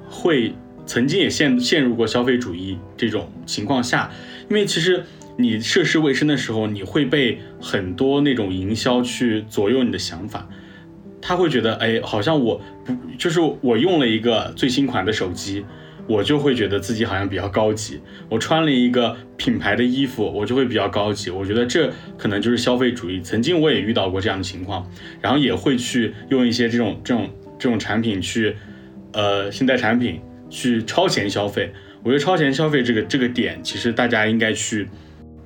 [0.10, 0.54] 会
[0.86, 4.12] 曾经也陷陷入过消费主义这种情况下，
[4.50, 5.04] 因为其实
[5.38, 10.48] 你涉世未深的时候，你会被很多那种营销去左右你的想法，
[11.22, 15.66] 他会觉得，哎，好像我不就是我用了一个最新款的手机。
[16.06, 21.30] 我就会觉得自己好像比较高级，我穿了一个品牌的衣服，我就会比较高级。
[21.30, 23.22] 我觉得这可能就是消费主义。
[23.22, 24.86] 曾经我也遇到过这样的情况，
[25.22, 28.54] 然后也会去用一些这种这种这种产品去，
[29.14, 30.20] 呃，信贷产品
[30.54, 31.74] 去超前消费。
[32.04, 34.88] 我觉得超前消费这个这个点，其实大家应该去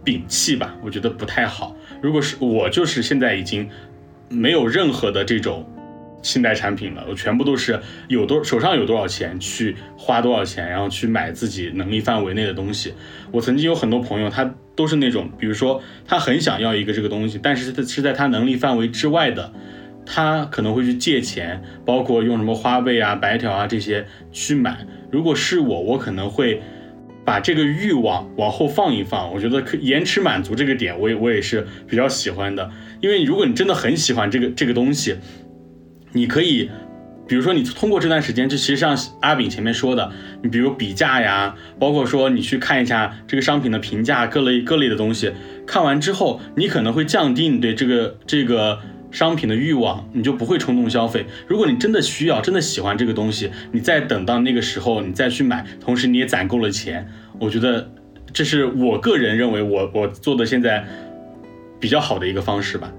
[0.03, 0.75] 摒弃吧。
[0.83, 1.75] 我觉得不太好。
[2.01, 3.69] 如果是我，就是现在已经
[4.29, 5.65] 没有任何的这种。
[6.23, 7.79] 信贷产品了，我全部都是
[8.09, 12.91] 有多手上有多少钱去花多少钱，然后去买自己能力范围内的东西。
[13.31, 19.53] 我曾经有很多朋友，他都是那种，比如说他很想要一个这个东西，但是是在他能力范围之外的，
[20.07, 24.87] 他可能会去借钱，包括用什么花呗啊、白条啊这些去买。
[25.11, 26.61] 如果是我，我可能会
[27.25, 29.33] 把这个欲望往后放一放。
[29.33, 35.15] 我觉得可延迟满足这个点，我也我也是比较喜欢的，因为如果你真的很喜欢这个这个东西。
[36.13, 36.69] 你可以，
[37.27, 40.09] 比如说你通过这段时间，就其实像阿炳前面说的，
[40.41, 45.31] 你比如比价呀，包括说你去看一下这个商品的评价，各类各类的东西，
[45.67, 48.79] 看完之后，你可能会降低你对这个这个
[49.11, 51.25] 商品的欲望，你就不会冲动消费。
[51.47, 57.07] 如果你真的需要，真的喜欢这个东西，你再等到那个时候你再去买，同时你也攒够了钱，
[57.39, 57.89] 我觉得
[58.33, 60.85] 这是我个人认为我我做的现在
[61.79, 62.91] 比较好的一个方式吧。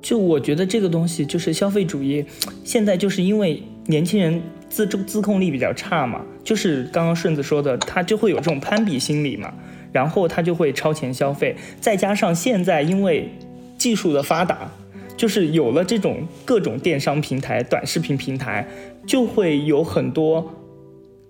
[0.00, 2.24] 就我觉得这个东西就是消费主义，
[2.64, 9.52] 现在就是因为年轻人自自控力比较差嘛，就是刚刚顺子说的，他就会有这种攀比心理嘛，
[9.92, 13.30] 然后他就会超前消费，再加上现在因为
[13.78, 14.72] 技术的发达，
[15.16, 18.66] 就是有了这种各种电商平台、短视频平台，
[19.06, 20.52] 就会有很多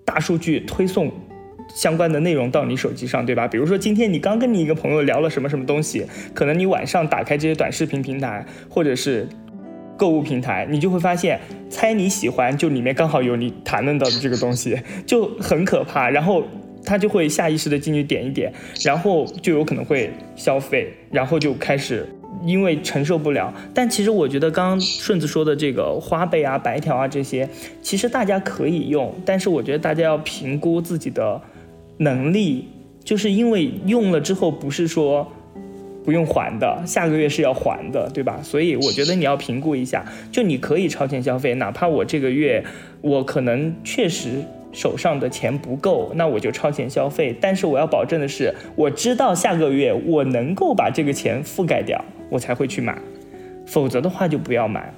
[0.05, 1.11] 大数据推送。
[1.73, 3.47] 相关的内容到你手机上，对吧？
[3.47, 9.27] 比如说今天你刚跟你一个朋友聊了什么什么东西，可能你晚上打开这些短视频平台或者是
[9.97, 14.77] 购物平台，你就会发现，猜你喜欢就里面刚好有你谈论到的这个东西，
[15.07, 16.09] 就很可怕。
[16.09, 16.43] 然后
[16.85, 18.53] 他就会下意识的进去点一点，
[18.83, 22.05] 然后就有可能会消费，然后就开始
[22.45, 23.53] 因为承受不了。
[23.73, 27.49] 但其实我觉得刚刚顺子说的这个花呗啊、白条啊这些，
[27.81, 31.41] 其实大家可以用，但是我觉得大家要评估自己的。
[31.97, 32.67] 能力
[33.03, 35.31] 就是因为用了之后不是说
[36.03, 38.39] 不用还的，下个月是要还的，对吧？
[38.41, 42.65] 所以我觉得你要评估一下，就你可以超前消费，哪怕我这个月
[43.01, 44.43] 我可能确实
[44.73, 47.33] 手上的钱不够，那我就超前消费。
[47.39, 52.97] 但是我要保证的是，我知道下个月我能够把这个钱覆盖掉，我才会去买，
[53.65, 54.93] 否则的话就不要买。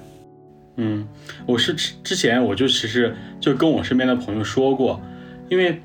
[0.76, 1.06] 嗯，
[1.46, 5.00] 我是之之前我就其实就跟我身边的朋友说过，
[5.48, 5.80] 因为。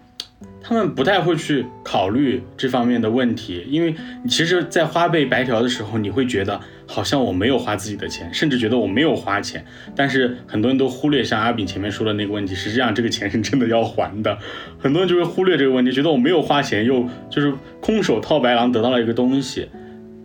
[0.64, 3.96] 他们不太会去考虑这方面的问题，因为
[4.30, 6.62] 其实，在花呗白条的时候，你会觉得
[6.92, 9.64] 好像我没有花自己的钱，甚至觉得我没有花钱。
[9.96, 14.38] 但是很多人都忽略，像阿炳前面说的那个问题，实际上这个钱是真的要还的。
[14.78, 19.70] 很多人就会忽略这个问题，觉得我没有花钱，又就是空手套白狼得到了一个东西。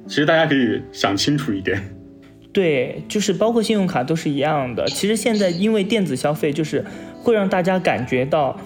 [0.09, 1.81] 其实大家可以想清楚一点。
[2.53, 4.87] 对，就是包括信用卡都是一样的。
[4.89, 6.85] 其实现在因为电子消费，就是
[7.23, 8.59] 会让大家感觉到。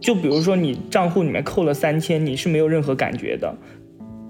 [0.00, 3.52] 就比如说你账户里面扣了三千，你是没有任何感觉的。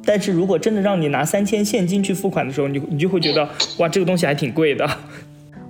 [0.09, 3.46] 但是如果真的让你拿三千现金去付款的时候，你你就会觉得
[3.76, 4.88] 哇，这个东西还挺贵的。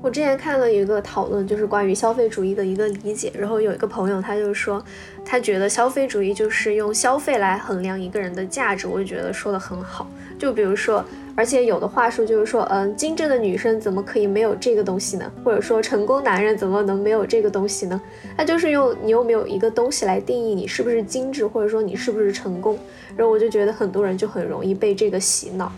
[0.01, 3.33] 我之前看了一个讨论，就是关于消费主义的一个理解。
[3.37, 4.81] 然后有一个朋友，他就说，
[5.25, 8.87] 他觉得消费主义就是用消费来衡量一个人的价值。
[8.87, 10.09] 我就觉得说的很好。
[10.39, 11.05] 就比如说，
[11.39, 15.33] 而且有的话术就是说，嗯，精致的女生怎么可以没有这个东西呢？
[15.45, 18.03] 或者说，成功男人怎么能没有这个东西呢？
[18.37, 22.77] 那就是用你有没有一个东西来定义你是不是精致，或者说你是不是成功。
[23.17, 25.71] 然后我就觉得很多人就很容易被这个洗脑。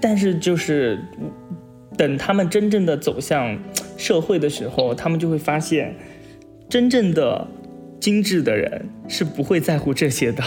[0.00, 1.00] 但是就是。
[1.98, 3.58] 等他们真正的走向
[3.98, 5.94] 社会的时候，他们就会发现，
[6.66, 7.46] 真正的
[8.00, 10.42] 精致的人是不会在乎这些的。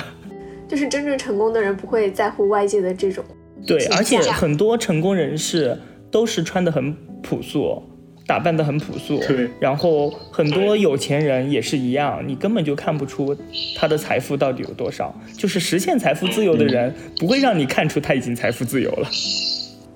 [0.68, 3.24] 就是真正成功的人不会在乎外界的这种。
[3.66, 5.78] 对，而且很多成功人士
[6.12, 7.82] 都是穿的很朴素，
[8.28, 9.20] 打扮的很朴素。
[9.28, 9.50] 对。
[9.60, 13.36] 然后很多有钱人也是一样，你根本就看不出
[13.78, 15.14] 他的财富到底有多少。
[15.38, 19.08] 就是实现财富自由的人，不会让你看出他已经财富自由了。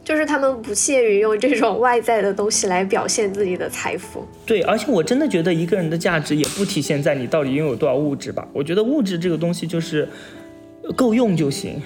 [0.05, 4.25] 就是他们不屑于用这种外在的东西来表现自己的财富。
[4.45, 8.47] 对，而且我真的觉得一个人的价值也不体现在你到底拥有多少物质吧。
[8.53, 10.07] 我觉得物质这个东西就是
[10.95, 11.81] 够用就行。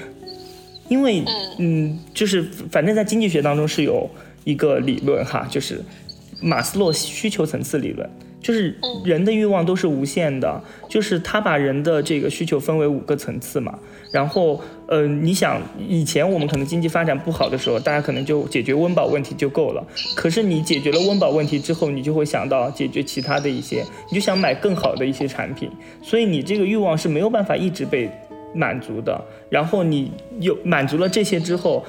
[0.91, 1.23] 因为，
[1.57, 4.09] 嗯，就是反正在经济学当中是有
[4.43, 5.81] 一个理论哈，就是
[6.41, 8.09] 马斯洛需求层次理论。
[8.41, 8.75] 就是
[9.05, 13.77] 人的欲望都是无限的，就是他把人的这个需求分为五个层次嘛。
[14.11, 19.87] 然后，呃，你想以前我们可能经济发展不好的时候，大家可能就解决温饱问题就够了。
[20.15, 25.69] 可是你解决了温饱问题之后，你就会想到解决其他的一些，你就想买更好的一些产品。
[26.01, 28.09] 所以你这个欲望是没有办法一直被
[28.53, 29.23] 满足的。
[29.49, 31.85] 然后你有满足了这些之后，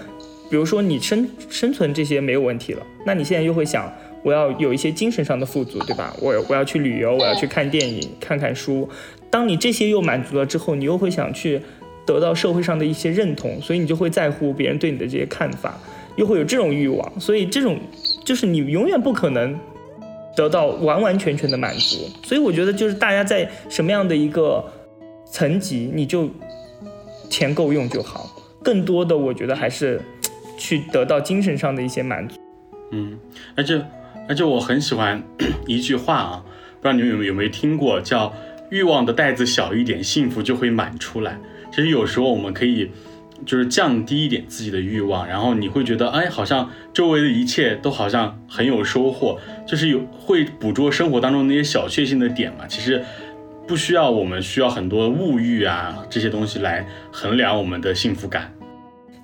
[0.51, 3.93] 比如说你生生存这些没有问题了，那你现在又会想。
[4.25, 6.15] 我要有一些精神上的富足，对吧？
[6.21, 8.89] 我我要去旅游，我要去看电影、看看书。
[9.29, 11.61] 当你这些又满足了之后，你又会想去
[12.07, 15.77] 得到社会上的一些认同，所以你就会在乎别人对你的这些看法，
[16.15, 17.19] 又会有这种欲望。
[17.19, 17.77] 所以这种
[18.25, 19.59] 就是你永远不可能
[20.37, 22.09] 得到完完全全的满足。
[22.23, 24.65] 所以我觉得就是大家在什么样的一个
[25.29, 26.31] 层级，你就
[27.33, 28.31] 钱够用就好。
[28.63, 30.01] 更多的，我觉得还是
[30.59, 32.37] 去得到精神上的一些满足。
[32.93, 33.19] 嗯，
[33.57, 33.83] 而且。
[34.29, 35.21] 而且我很喜欢
[35.67, 36.45] 一句话啊，
[36.81, 38.33] 不知道你们有有没有听过，叫
[38.71, 41.37] “欲望的袋子小一点，幸福就会满出来”。
[41.75, 42.89] 其实有时候我们可以
[43.45, 52.65] 就是降低一点自己的欲望，然后你会觉得，哎，好像周围的一切都好像很有收获，就是有会捕捉生活当中那些小确幸的点嘛。
[52.69, 53.05] 其实
[53.73, 58.53] 不需要我们需要很多物欲啊这些东西来衡量我们的幸福感。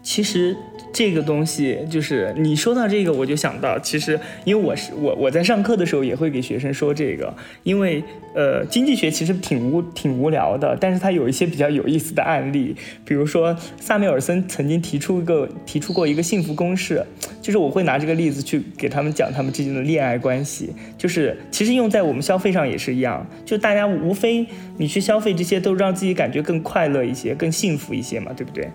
[0.02, 0.56] 其实。
[0.90, 7.32] 这个东西就是你说到这个，我就想到，其实因为我是我我在上课的时候也会给学生说这个，
[7.62, 8.02] 因为
[8.34, 12.74] 呃经济学其实挺无挺无聊的，但是它有一些比较有意思的案例，
[13.04, 17.04] 比如说萨缪尔森曾经提出一个提出过一个幸福公式，
[17.42, 28.68] 就是我会拿这个例子去给他们讲他们之间的恋爱关系，就是其实用在我们消费上也是一样，就大家无非你去消费这些都让自己感觉更快乐一些，更幸福一些嘛，对不对？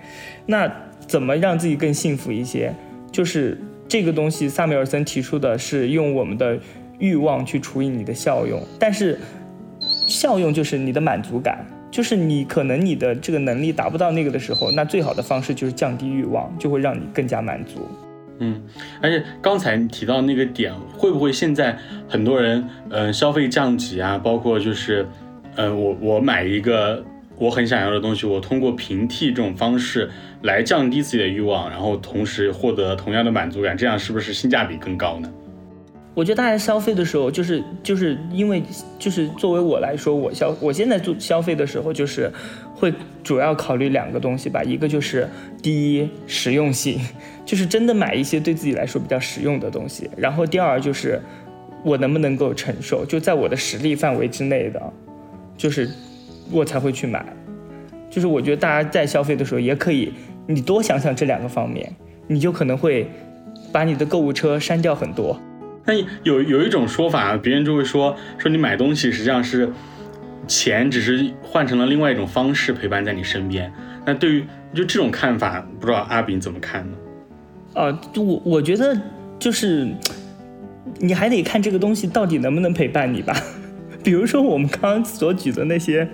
[0.46, 0.72] 那。
[1.06, 2.74] 怎么让自己更幸福一些？
[3.12, 6.58] 就是这个东西，萨缪尔森提出的是用我们的
[6.98, 9.20] 欲望去除以你的效用，但是
[10.08, 17.88] 效用就是你的满足感，就是你可能你的这个能力达不到那个的时候，那最好的方式就是降低欲望，就会让你更加满足。
[18.40, 18.62] 嗯，
[19.02, 21.78] 而且刚才你提到那个点，会不会现在
[22.08, 25.08] 很多人嗯消费降级啊，包括就是
[25.56, 27.04] 嗯我我买一个。
[27.36, 30.08] 我很想要的东西，我通过平替这种方式
[30.44, 35.30] 来降低自己的欲望，然后同时获得同样的满足感，这样是不是性价比更高呢？
[36.14, 38.62] 我觉得大家消费的时候，就是就是因为
[39.00, 42.32] 就是作为我来说，我消我现在做消费的时候，就是
[42.76, 42.94] 会
[43.24, 45.28] 主要考虑两个东西吧，一个就是
[45.62, 47.00] 第一实用性，
[47.46, 51.20] 就是真的买一些对自己来说比较实用的东西，然后第二就是
[51.84, 54.82] 我能不能够承受，就在我的实力范围之内的，
[55.58, 55.90] 就是。
[56.52, 57.26] 我才会去买，
[58.12, 60.14] 就是我觉得大家在消费的时候也可以，
[60.46, 61.90] 你多想想这两个方面，
[62.28, 63.08] 你就可能会
[63.72, 65.40] 把你的购物车删掉很多。
[65.86, 69.70] 那有有一种说法，别人就会说说你买东西实际上是
[70.48, 73.72] 钱只是换成了另外一种方式陪伴在你身边。
[74.06, 76.98] 那对于就这种看法，不知道阿炳怎么看呢？
[77.74, 78.96] 啊，我我觉得
[79.40, 79.88] 就是
[81.00, 83.36] 你还得看这个东西到底能不能陪伴你吧。
[84.04, 86.08] 比如说我们刚刚所举的那些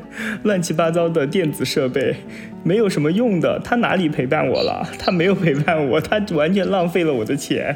[0.43, 2.15] 乱七八糟的电子设备，
[2.63, 4.87] 没有什么用的，它哪里陪伴我了？
[4.99, 7.75] 它没有陪伴我，它完全浪费了我的钱。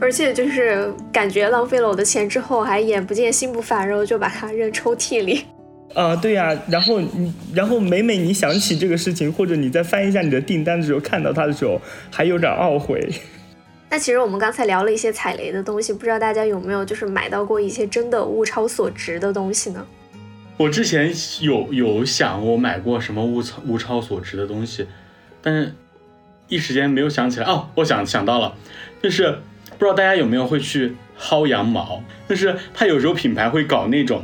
[0.00, 5.44] 而且就是感觉浪费了我的钱之后，还眼不见心不烦，然后就把它扔抽屉里。
[5.94, 11.80] 啊，对呀，然后你，然后每每你想起这个事情，或者你在翻一下你的订单的时候，看到它的时候，
[12.10, 13.06] 还有点懊悔。
[13.90, 19.84] 那其实我们刚才聊了一些踩雷的东西，不知道大家有没有就是买到过一些真的物超所值的东西呢？
[20.56, 24.86] 我之前有有想我买过什么物超物超所值的东西，
[25.42, 25.74] 但是
[26.46, 27.46] 一时间没有想起来。
[27.46, 28.54] 哦，我想想到了，
[29.02, 29.38] 就是
[29.80, 34.22] 不知道大家有没有会去薅羊毛，就是他有时候品牌会搞那种，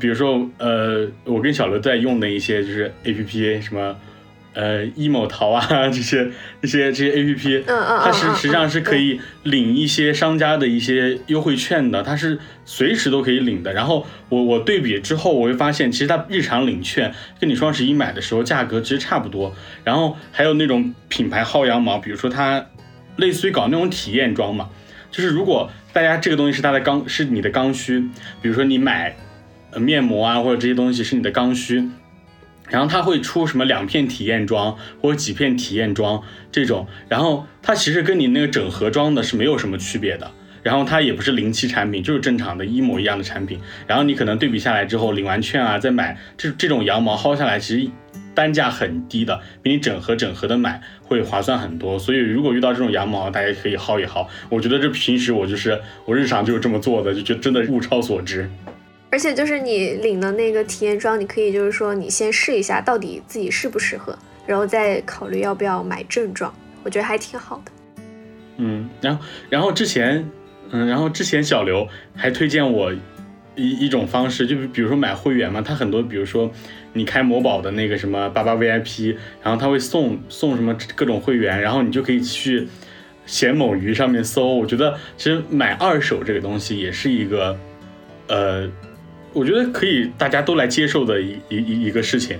[0.00, 3.96] 比如说呃，我跟小刘在用的一些就是 A P P 什么。
[4.54, 6.30] 呃，emo 淘啊， 这些
[6.60, 13.72] 这些这些 A P P，嗯嗯，它是实际上是可以领一些商家的一些优惠券的，它是随时都可以领的。
[13.72, 19.54] 然后我我对比之后，我会发现其实它日常领券跟你双十一买的时候价格其实差不多。
[19.84, 22.66] 然后还有那种品牌薅羊毛，比如说它
[23.16, 24.68] 类似于搞那种体验装嘛，
[25.12, 28.00] 就是如果大家这个东西是它的刚是你的刚需，
[28.40, 29.14] 比如说你买
[29.70, 31.88] 呃面膜啊或者这些东西是你的刚需。
[32.70, 40.30] 然后它会出什么两片体验装或者几片体验装这种，然后它其实跟你那个整盒装的是没有什么区别的，
[40.62, 43.60] 然后它也不是临期产品，就是正常的一模一样的产品。
[43.86, 47.90] 然后你可能对比下来之后，领完券啊再买这这种羊毛薅下来，其实
[48.34, 51.98] 单价很低的，比你整盒整盒的买会划算很多。
[51.98, 54.26] 所以如果遇到这种羊毛，大家可以薅一薅。
[54.48, 58.48] 我觉得这平时我就是我日常就是这么做的，就觉得真的物超所值。
[59.10, 66.50] 而且就是你领的那个体验装，你可以就是说你先试一下到底自己适不适合，然后再考虑要不要买正装，
[66.82, 67.72] 我觉得还挺好的。
[68.56, 70.26] 嗯，然后然后之前，
[70.70, 72.90] 嗯，然后之前小刘还推荐我
[73.54, 76.50] 一一种方式，就是比如说买会员嘛，他很多比如说
[76.92, 82.66] 你开某宝的那个什么八八 VIP，然后他会送送什么各种会员，然后你就可以去
[83.26, 84.46] 闲某鱼上面搜。
[84.54, 87.58] 我觉得其实买二手这个东西也是一个，
[88.28, 88.68] 呃。
[89.34, 92.38] 我觉得可以，大家都来接受的一一一一个事情。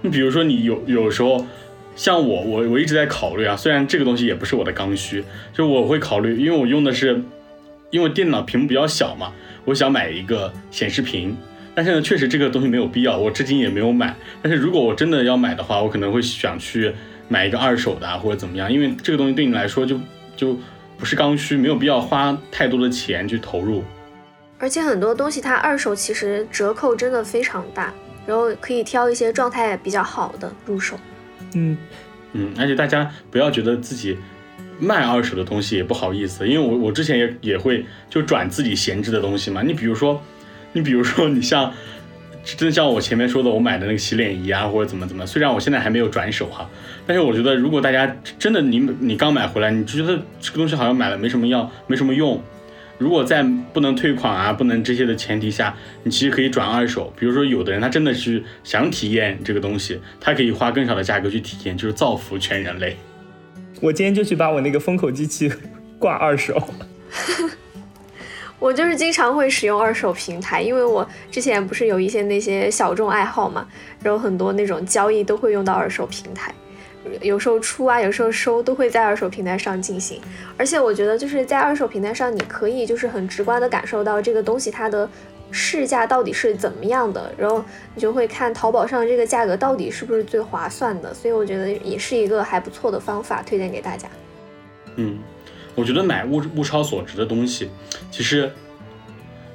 [0.00, 1.46] 你比如说，你有有时候，
[1.94, 3.54] 像我，我我一直在考虑啊。
[3.54, 7.22] 虽然这个东西也不是我的刚需，就我会考虑，因为我用的是，
[7.92, 9.32] 因为电脑屏幕比较小嘛，
[9.64, 11.36] 我想买一个显示屏。
[11.74, 14.14] 但是呢，确实这个东西没有必要，我至今也没有买。
[14.42, 16.92] 但是如果我真的要买的话，我可能会想去
[17.28, 19.98] 买一个二手的或者怎么样，因为这个东西对你来说就
[20.36, 20.58] 就
[20.98, 23.82] 不是刚需，没有必要花太多的钱去投入。
[24.58, 27.92] 而且很多东西它二手其实折扣真的非常大，
[28.26, 30.98] 然后可以挑一些状态比较好的入手。
[31.54, 31.76] 嗯
[32.34, 34.18] 嗯，而且大家不要觉得自己
[34.78, 39.62] 卖二手的东西也不好意思，因为我我之前也也会就转自己闲置的东西嘛。
[39.62, 40.22] 你比如说，
[40.72, 41.72] 你比如说你像
[42.44, 46.68] 真的像我前面说的，我买的那个洗脸仪啊，或者怎么怎么，虽然我现在还没有转手哈，
[47.06, 52.42] 但是我觉得如果大家真的你你刚买回来，你就觉得这个东西好像买了没什么要没什么用。
[52.98, 53.42] 如果在
[53.72, 57.12] 不能退款啊、不能这些的前提下，你其实可以转二手。
[57.18, 62.96] 比如说，有的人他真的是想体验这个东西，他可以花更少的价格去体验，就是造福全人类。
[63.82, 65.52] 我今天就去把我那个封口机器
[65.98, 66.56] 挂二手。
[68.60, 73.66] 我就是经常会使用二手平台，因为我之前不是有一些那些小众爱好嘛，
[74.00, 76.54] 然后很多那种交易都会用到二手平台。
[77.20, 80.20] 有时候出啊，有时候收，都会在二手平台上进行。
[80.56, 85.10] 而且我觉得就是在二手平台上，你可以就是很直观的感受到这个东西它的
[85.52, 91.12] 市价到底是怎么样的，然后你就会看淘宝上这个价格到底是不是最划算的。
[91.12, 94.08] 所以我觉得也是一个还不错的方法，推荐给大家。
[94.96, 95.18] 嗯，
[95.74, 97.68] 我觉得买物物超所值的东西，
[98.10, 98.50] 其实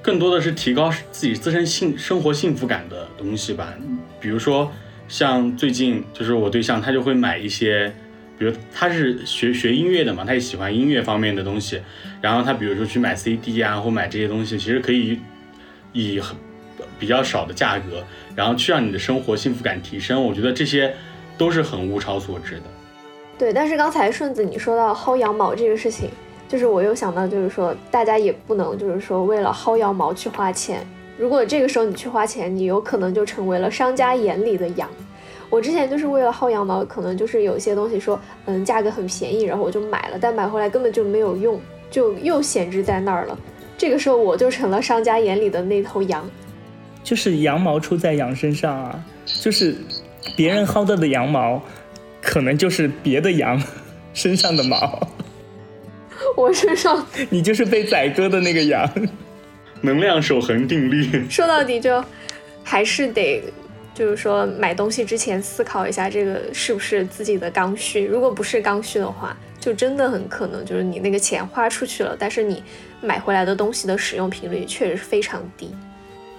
[0.01, 3.73] 更多的是提高自己自身幸生活幸福感的东西吧，
[4.21, 4.71] 比如说。
[5.09, 7.89] 像最近就是我对象，他就会买一些，
[8.37, 11.79] 比如他是学学音乐的嘛，他也喜欢音乐方面的东西，
[12.19, 15.17] 然后他比如说去买 CD 啊，或买这些东西，其实可以
[16.05, 16.35] 以很
[16.99, 18.03] 比较少的价格，
[18.35, 20.23] 然后去让你的生活幸福感提升。
[20.23, 20.93] 我觉得这些
[21.37, 22.63] 都是很物超所值的。
[23.37, 26.09] 对，但是刚才顺子你说到薅羊毛这个事情，
[26.47, 30.85] 就是我又想到，就是说大家也不能就是说为了薅羊毛去花钱。
[31.17, 34.89] 如果这个时候你去花钱，你有可能就成为了商家眼里的羊。
[35.49, 43.37] 我之前就是为了薅羊毛，可能就是有些东西说，嗯，价格很便宜，然后我就买了，但买回来根本就没有用，就又闲置在那儿了。
[43.78, 46.30] 这个时候我就成了商家眼里的那头羊。
[47.03, 49.05] 就是羊毛出在羊身上啊，
[49.41, 49.75] 就是
[50.36, 51.61] 别人薅到的羊毛，
[52.21, 53.61] 可能就是别的羊
[54.13, 55.07] 身上的毛。
[56.36, 58.89] 我身上，你就是被宰割的那个羊。
[59.82, 62.03] 能量守恒定律，说到底就
[62.63, 63.43] 还是得，
[63.93, 68.03] 就是说买东西之前思考一下这个是不是自己的刚需。
[68.03, 72.63] 如果不是刚需的话，就真的很可能就是你那个钱花出去了，但是你
[73.01, 75.69] 买回来的东西的使用频率确实是非常低。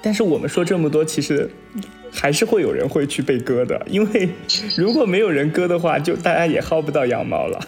[0.01, 1.51] 但是我们说这么多，其实
[2.13, 4.29] 还是会有人会去被割的，因为
[4.77, 7.61] 如果没有人割的话，就大家也薅不到羊毛了。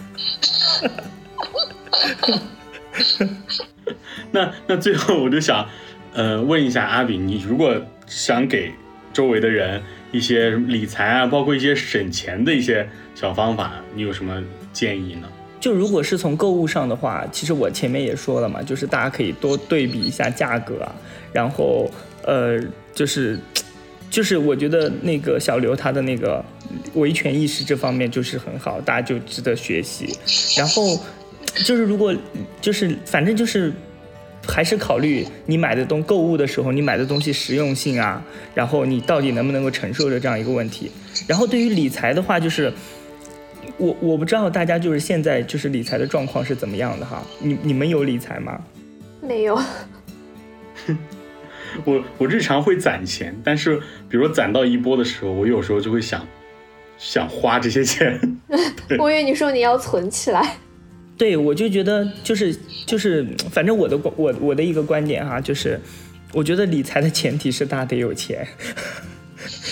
[4.31, 5.67] 那那最后我就想，
[6.13, 7.75] 呃，问一下阿炳，你如果
[8.07, 8.71] 想给
[9.11, 15.27] 周围的人一些理财啊，包括一些省钱的一些小方法，你有什么建议呢？
[15.61, 20.91] 就如果是从购物上的话，其实我前面也说了嘛，就是大家可以多对比一下价格啊，
[21.31, 21.89] 然后
[22.23, 22.59] 呃，
[22.95, 23.39] 就是
[24.09, 26.43] 就是我觉得那个小刘他的那个
[26.95, 30.17] 维权意识这方面就是很好，大家就值得学习。
[30.57, 30.99] 然后
[31.63, 32.13] 就是如果
[32.59, 33.71] 就是反正就是
[34.47, 40.91] 还是考虑你买的东购物的时候，你买的东西实用性啊，然后你到底能不能够承受着这样一个问题。
[41.27, 42.73] 然后对于理财的话，就是。
[43.81, 47.23] 我我不知道大家就是现在就是理财的状况是怎么样的哈？
[47.39, 48.61] 你你们有理财吗？
[49.21, 49.59] 没有。
[51.83, 53.77] 我我日常会攒钱，但是
[54.07, 56.27] 比如说攒到一波的时候，我有时候就会想
[56.99, 58.37] 想花这些钱。
[58.99, 60.57] 我以为你说你要存起来。
[61.17, 62.55] 对，我就觉得就是
[62.85, 65.79] 就是，反正我的我我的一个观点哈，就是
[66.33, 68.47] 我觉得理财的前提是大家得有钱。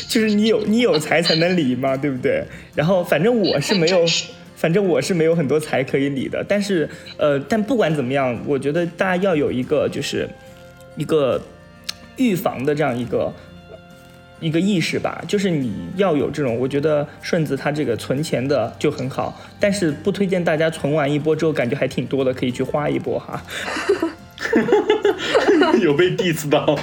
[0.08, 2.44] 就是你有你有财才能理嘛，对不对？
[2.76, 4.06] 然后反正我是没有，
[4.56, 6.46] 反正我是没有很多财可以理的。
[6.48, 6.88] 但是
[7.18, 10.30] 呃，但不管怎么样，我觉得大家要有一个就是
[10.96, 11.42] 一个
[12.18, 13.34] 预防的这样一个
[14.40, 15.24] 一个意识吧。
[15.28, 23.44] 就是你要有这种，我觉得顺子他这个存钱的就很好，但是不推荐大家存完一波之后感觉还挺多的，可以去花一波哈。
[25.82, 26.78] 有被 diss 到。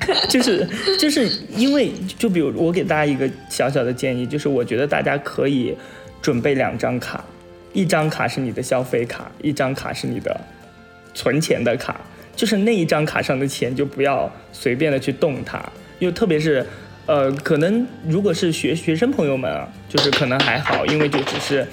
[0.28, 0.66] 就是
[0.98, 5.76] 就是因为，就比如我给大家一个小小的建议，就是我觉得大家可以
[6.22, 7.24] 准备两张卡，
[7.72, 10.40] 一张卡是你的消费卡，一张卡是你的
[11.14, 12.00] 存钱的卡。
[12.34, 15.62] 就是那一张卡上的钱就不要随便的去动它，
[15.98, 16.64] 因为特别是，
[17.04, 21.66] 呃，可能如果是学学生朋友们啊，就是可能还好，因为就只是。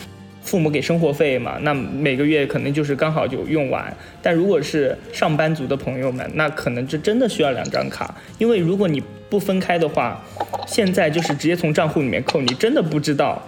[0.48, 3.94] 父母给生活费嘛，那每个月可能就是刚好就用完。
[4.22, 10.24] 但如果是上班族的朋友们，那可能就真的需要两张卡，因为如果你不分开的话，
[10.66, 13.44] 现在就是直接从账户里面扣，你真的不知道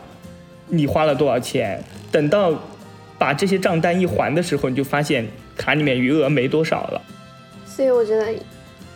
[0.67, 1.81] 你花了多少钱。
[2.11, 2.53] 等到
[3.17, 5.25] 把这些账单一还的时候，你就发现
[5.55, 7.01] 卡里面余额没多少了。
[7.65, 8.27] 所以我觉得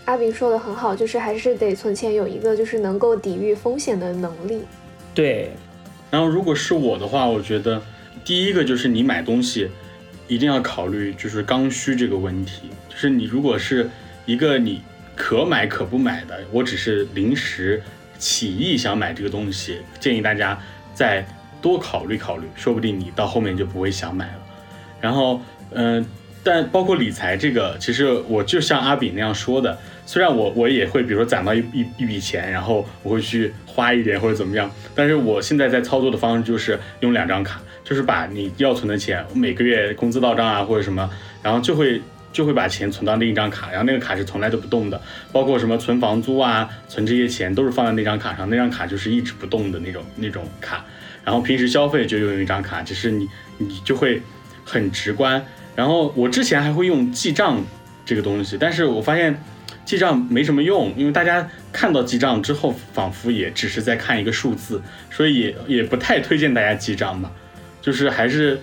[0.03, 4.61] 阿炳说的很好，就是还是得存钱，有一个就是能够抵御风险的能力。
[5.13, 5.51] 对。
[6.11, 7.81] 然后如果是我的话，我觉得。
[8.23, 9.69] 第一个就是你买东西，
[10.27, 12.69] 一定要考虑就是刚需这个问题。
[12.89, 13.89] 就是你如果是
[14.25, 14.81] 一个你
[15.15, 17.81] 可买可不买的，我只是临时
[18.17, 20.57] 起意想买这个东西，建议大家
[20.93, 21.25] 再
[21.61, 24.39] 多考虑考虑，说不定你到后面就不会想买了。
[25.01, 26.05] 然后，嗯，
[26.43, 37.61] 但包括理财这个，其实我就像阿炳那样说的，虽然我我也会，比如说攒到一一一笔钱，然后我会去花一点或者怎么样，但是我现在在操作的方式就是用两张卡。
[37.93, 41.07] 就是把你要存的钱，每个月工资到账啊，或者什么，
[41.43, 44.99] 然后就会就会把钱存到另一张卡，然后那个卡是从来都不动的，
[45.31, 50.83] 包括什么存房租啊，存这些钱都是放在那张卡上，那张卡就是一直不动的那种那种卡。
[51.23, 53.29] 然后平时消费就用一张卡，只是你
[53.59, 54.19] 你就会
[54.65, 55.45] 很直观。
[55.75, 57.63] 然后我之前还会用记账
[58.03, 59.39] 这个东西，但是我发现
[59.85, 64.81] 记账没什么用，因为大家看到记账之后，仿佛也只是在看一个数字，
[65.11, 67.31] 所以也也不太推荐大家记账吧。
[67.83, 68.59] 就是还是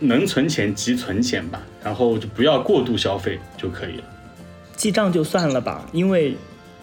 [0.00, 4.04] 能存钱即存钱吧，然后就不要过度消费就可以了。
[4.74, 6.34] 记账就算了吧，因为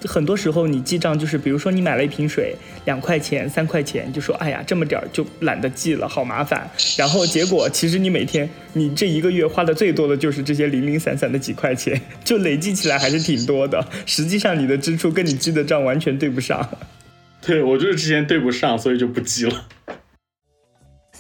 [0.06, 2.56] 很多时候你记账就是，比如说你买了一瓶水，
[2.86, 6.70] 两块钱、三块钱，就说哎呀这么点儿就懒得记了，好麻烦。
[6.98, 13.86] 然后结果其实你每天你这一个月花的最多的就是这些零零散散的几块钱，就累计起来还是挺多的。
[14.06, 16.68] 实际上你的支出跟你记的账完全对不上。
[17.44, 19.66] 对我就是之前对不上，所以就不记了。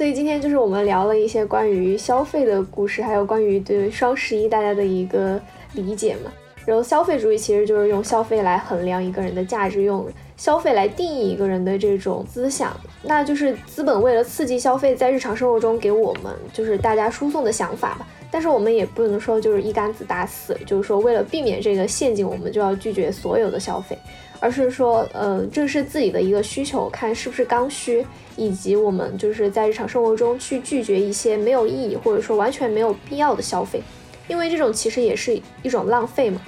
[0.01, 5.39] 所以今天就是我们聊了一些关于消费的故事，还有关于对双十一大家的一个
[5.73, 6.31] 理解嘛。
[6.65, 12.75] 然后消费主义其实就是用消费来衡量一个人的价值，用消费来定义一个人的这种思想。
[13.03, 18.07] 那就是资本为了刺激消费，在日常生活中给我们就是大家输送的想法吧。
[18.31, 23.95] 但是我们也不能说就是一竿子打死，就是说为了避免这个陷阱，我们就要拒绝所有的消费。
[24.41, 33.81] 而是说，呃，这是自己的一个需求，看是不是刚需，以及我们就是在日常生活中去拒绝一些没有意义或者说完全没有必要的消费，
[34.27, 36.41] 因为这种其实也是一种浪费嘛。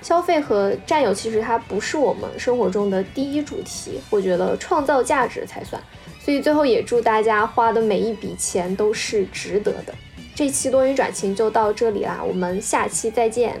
[0.00, 5.82] 消费和占有其实它不是我们生活中的第一主题，我觉得创造价值才算。
[6.18, 9.92] 所以最后也祝大家花的每一笔钱都是值得的。
[10.34, 13.60] 这期多云转晴就到这里啦，我们下期再见，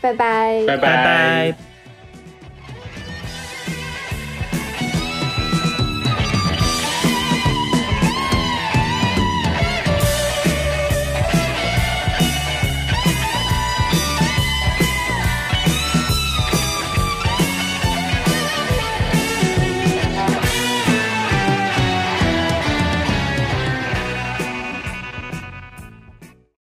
[0.00, 1.75] 拜拜，拜拜。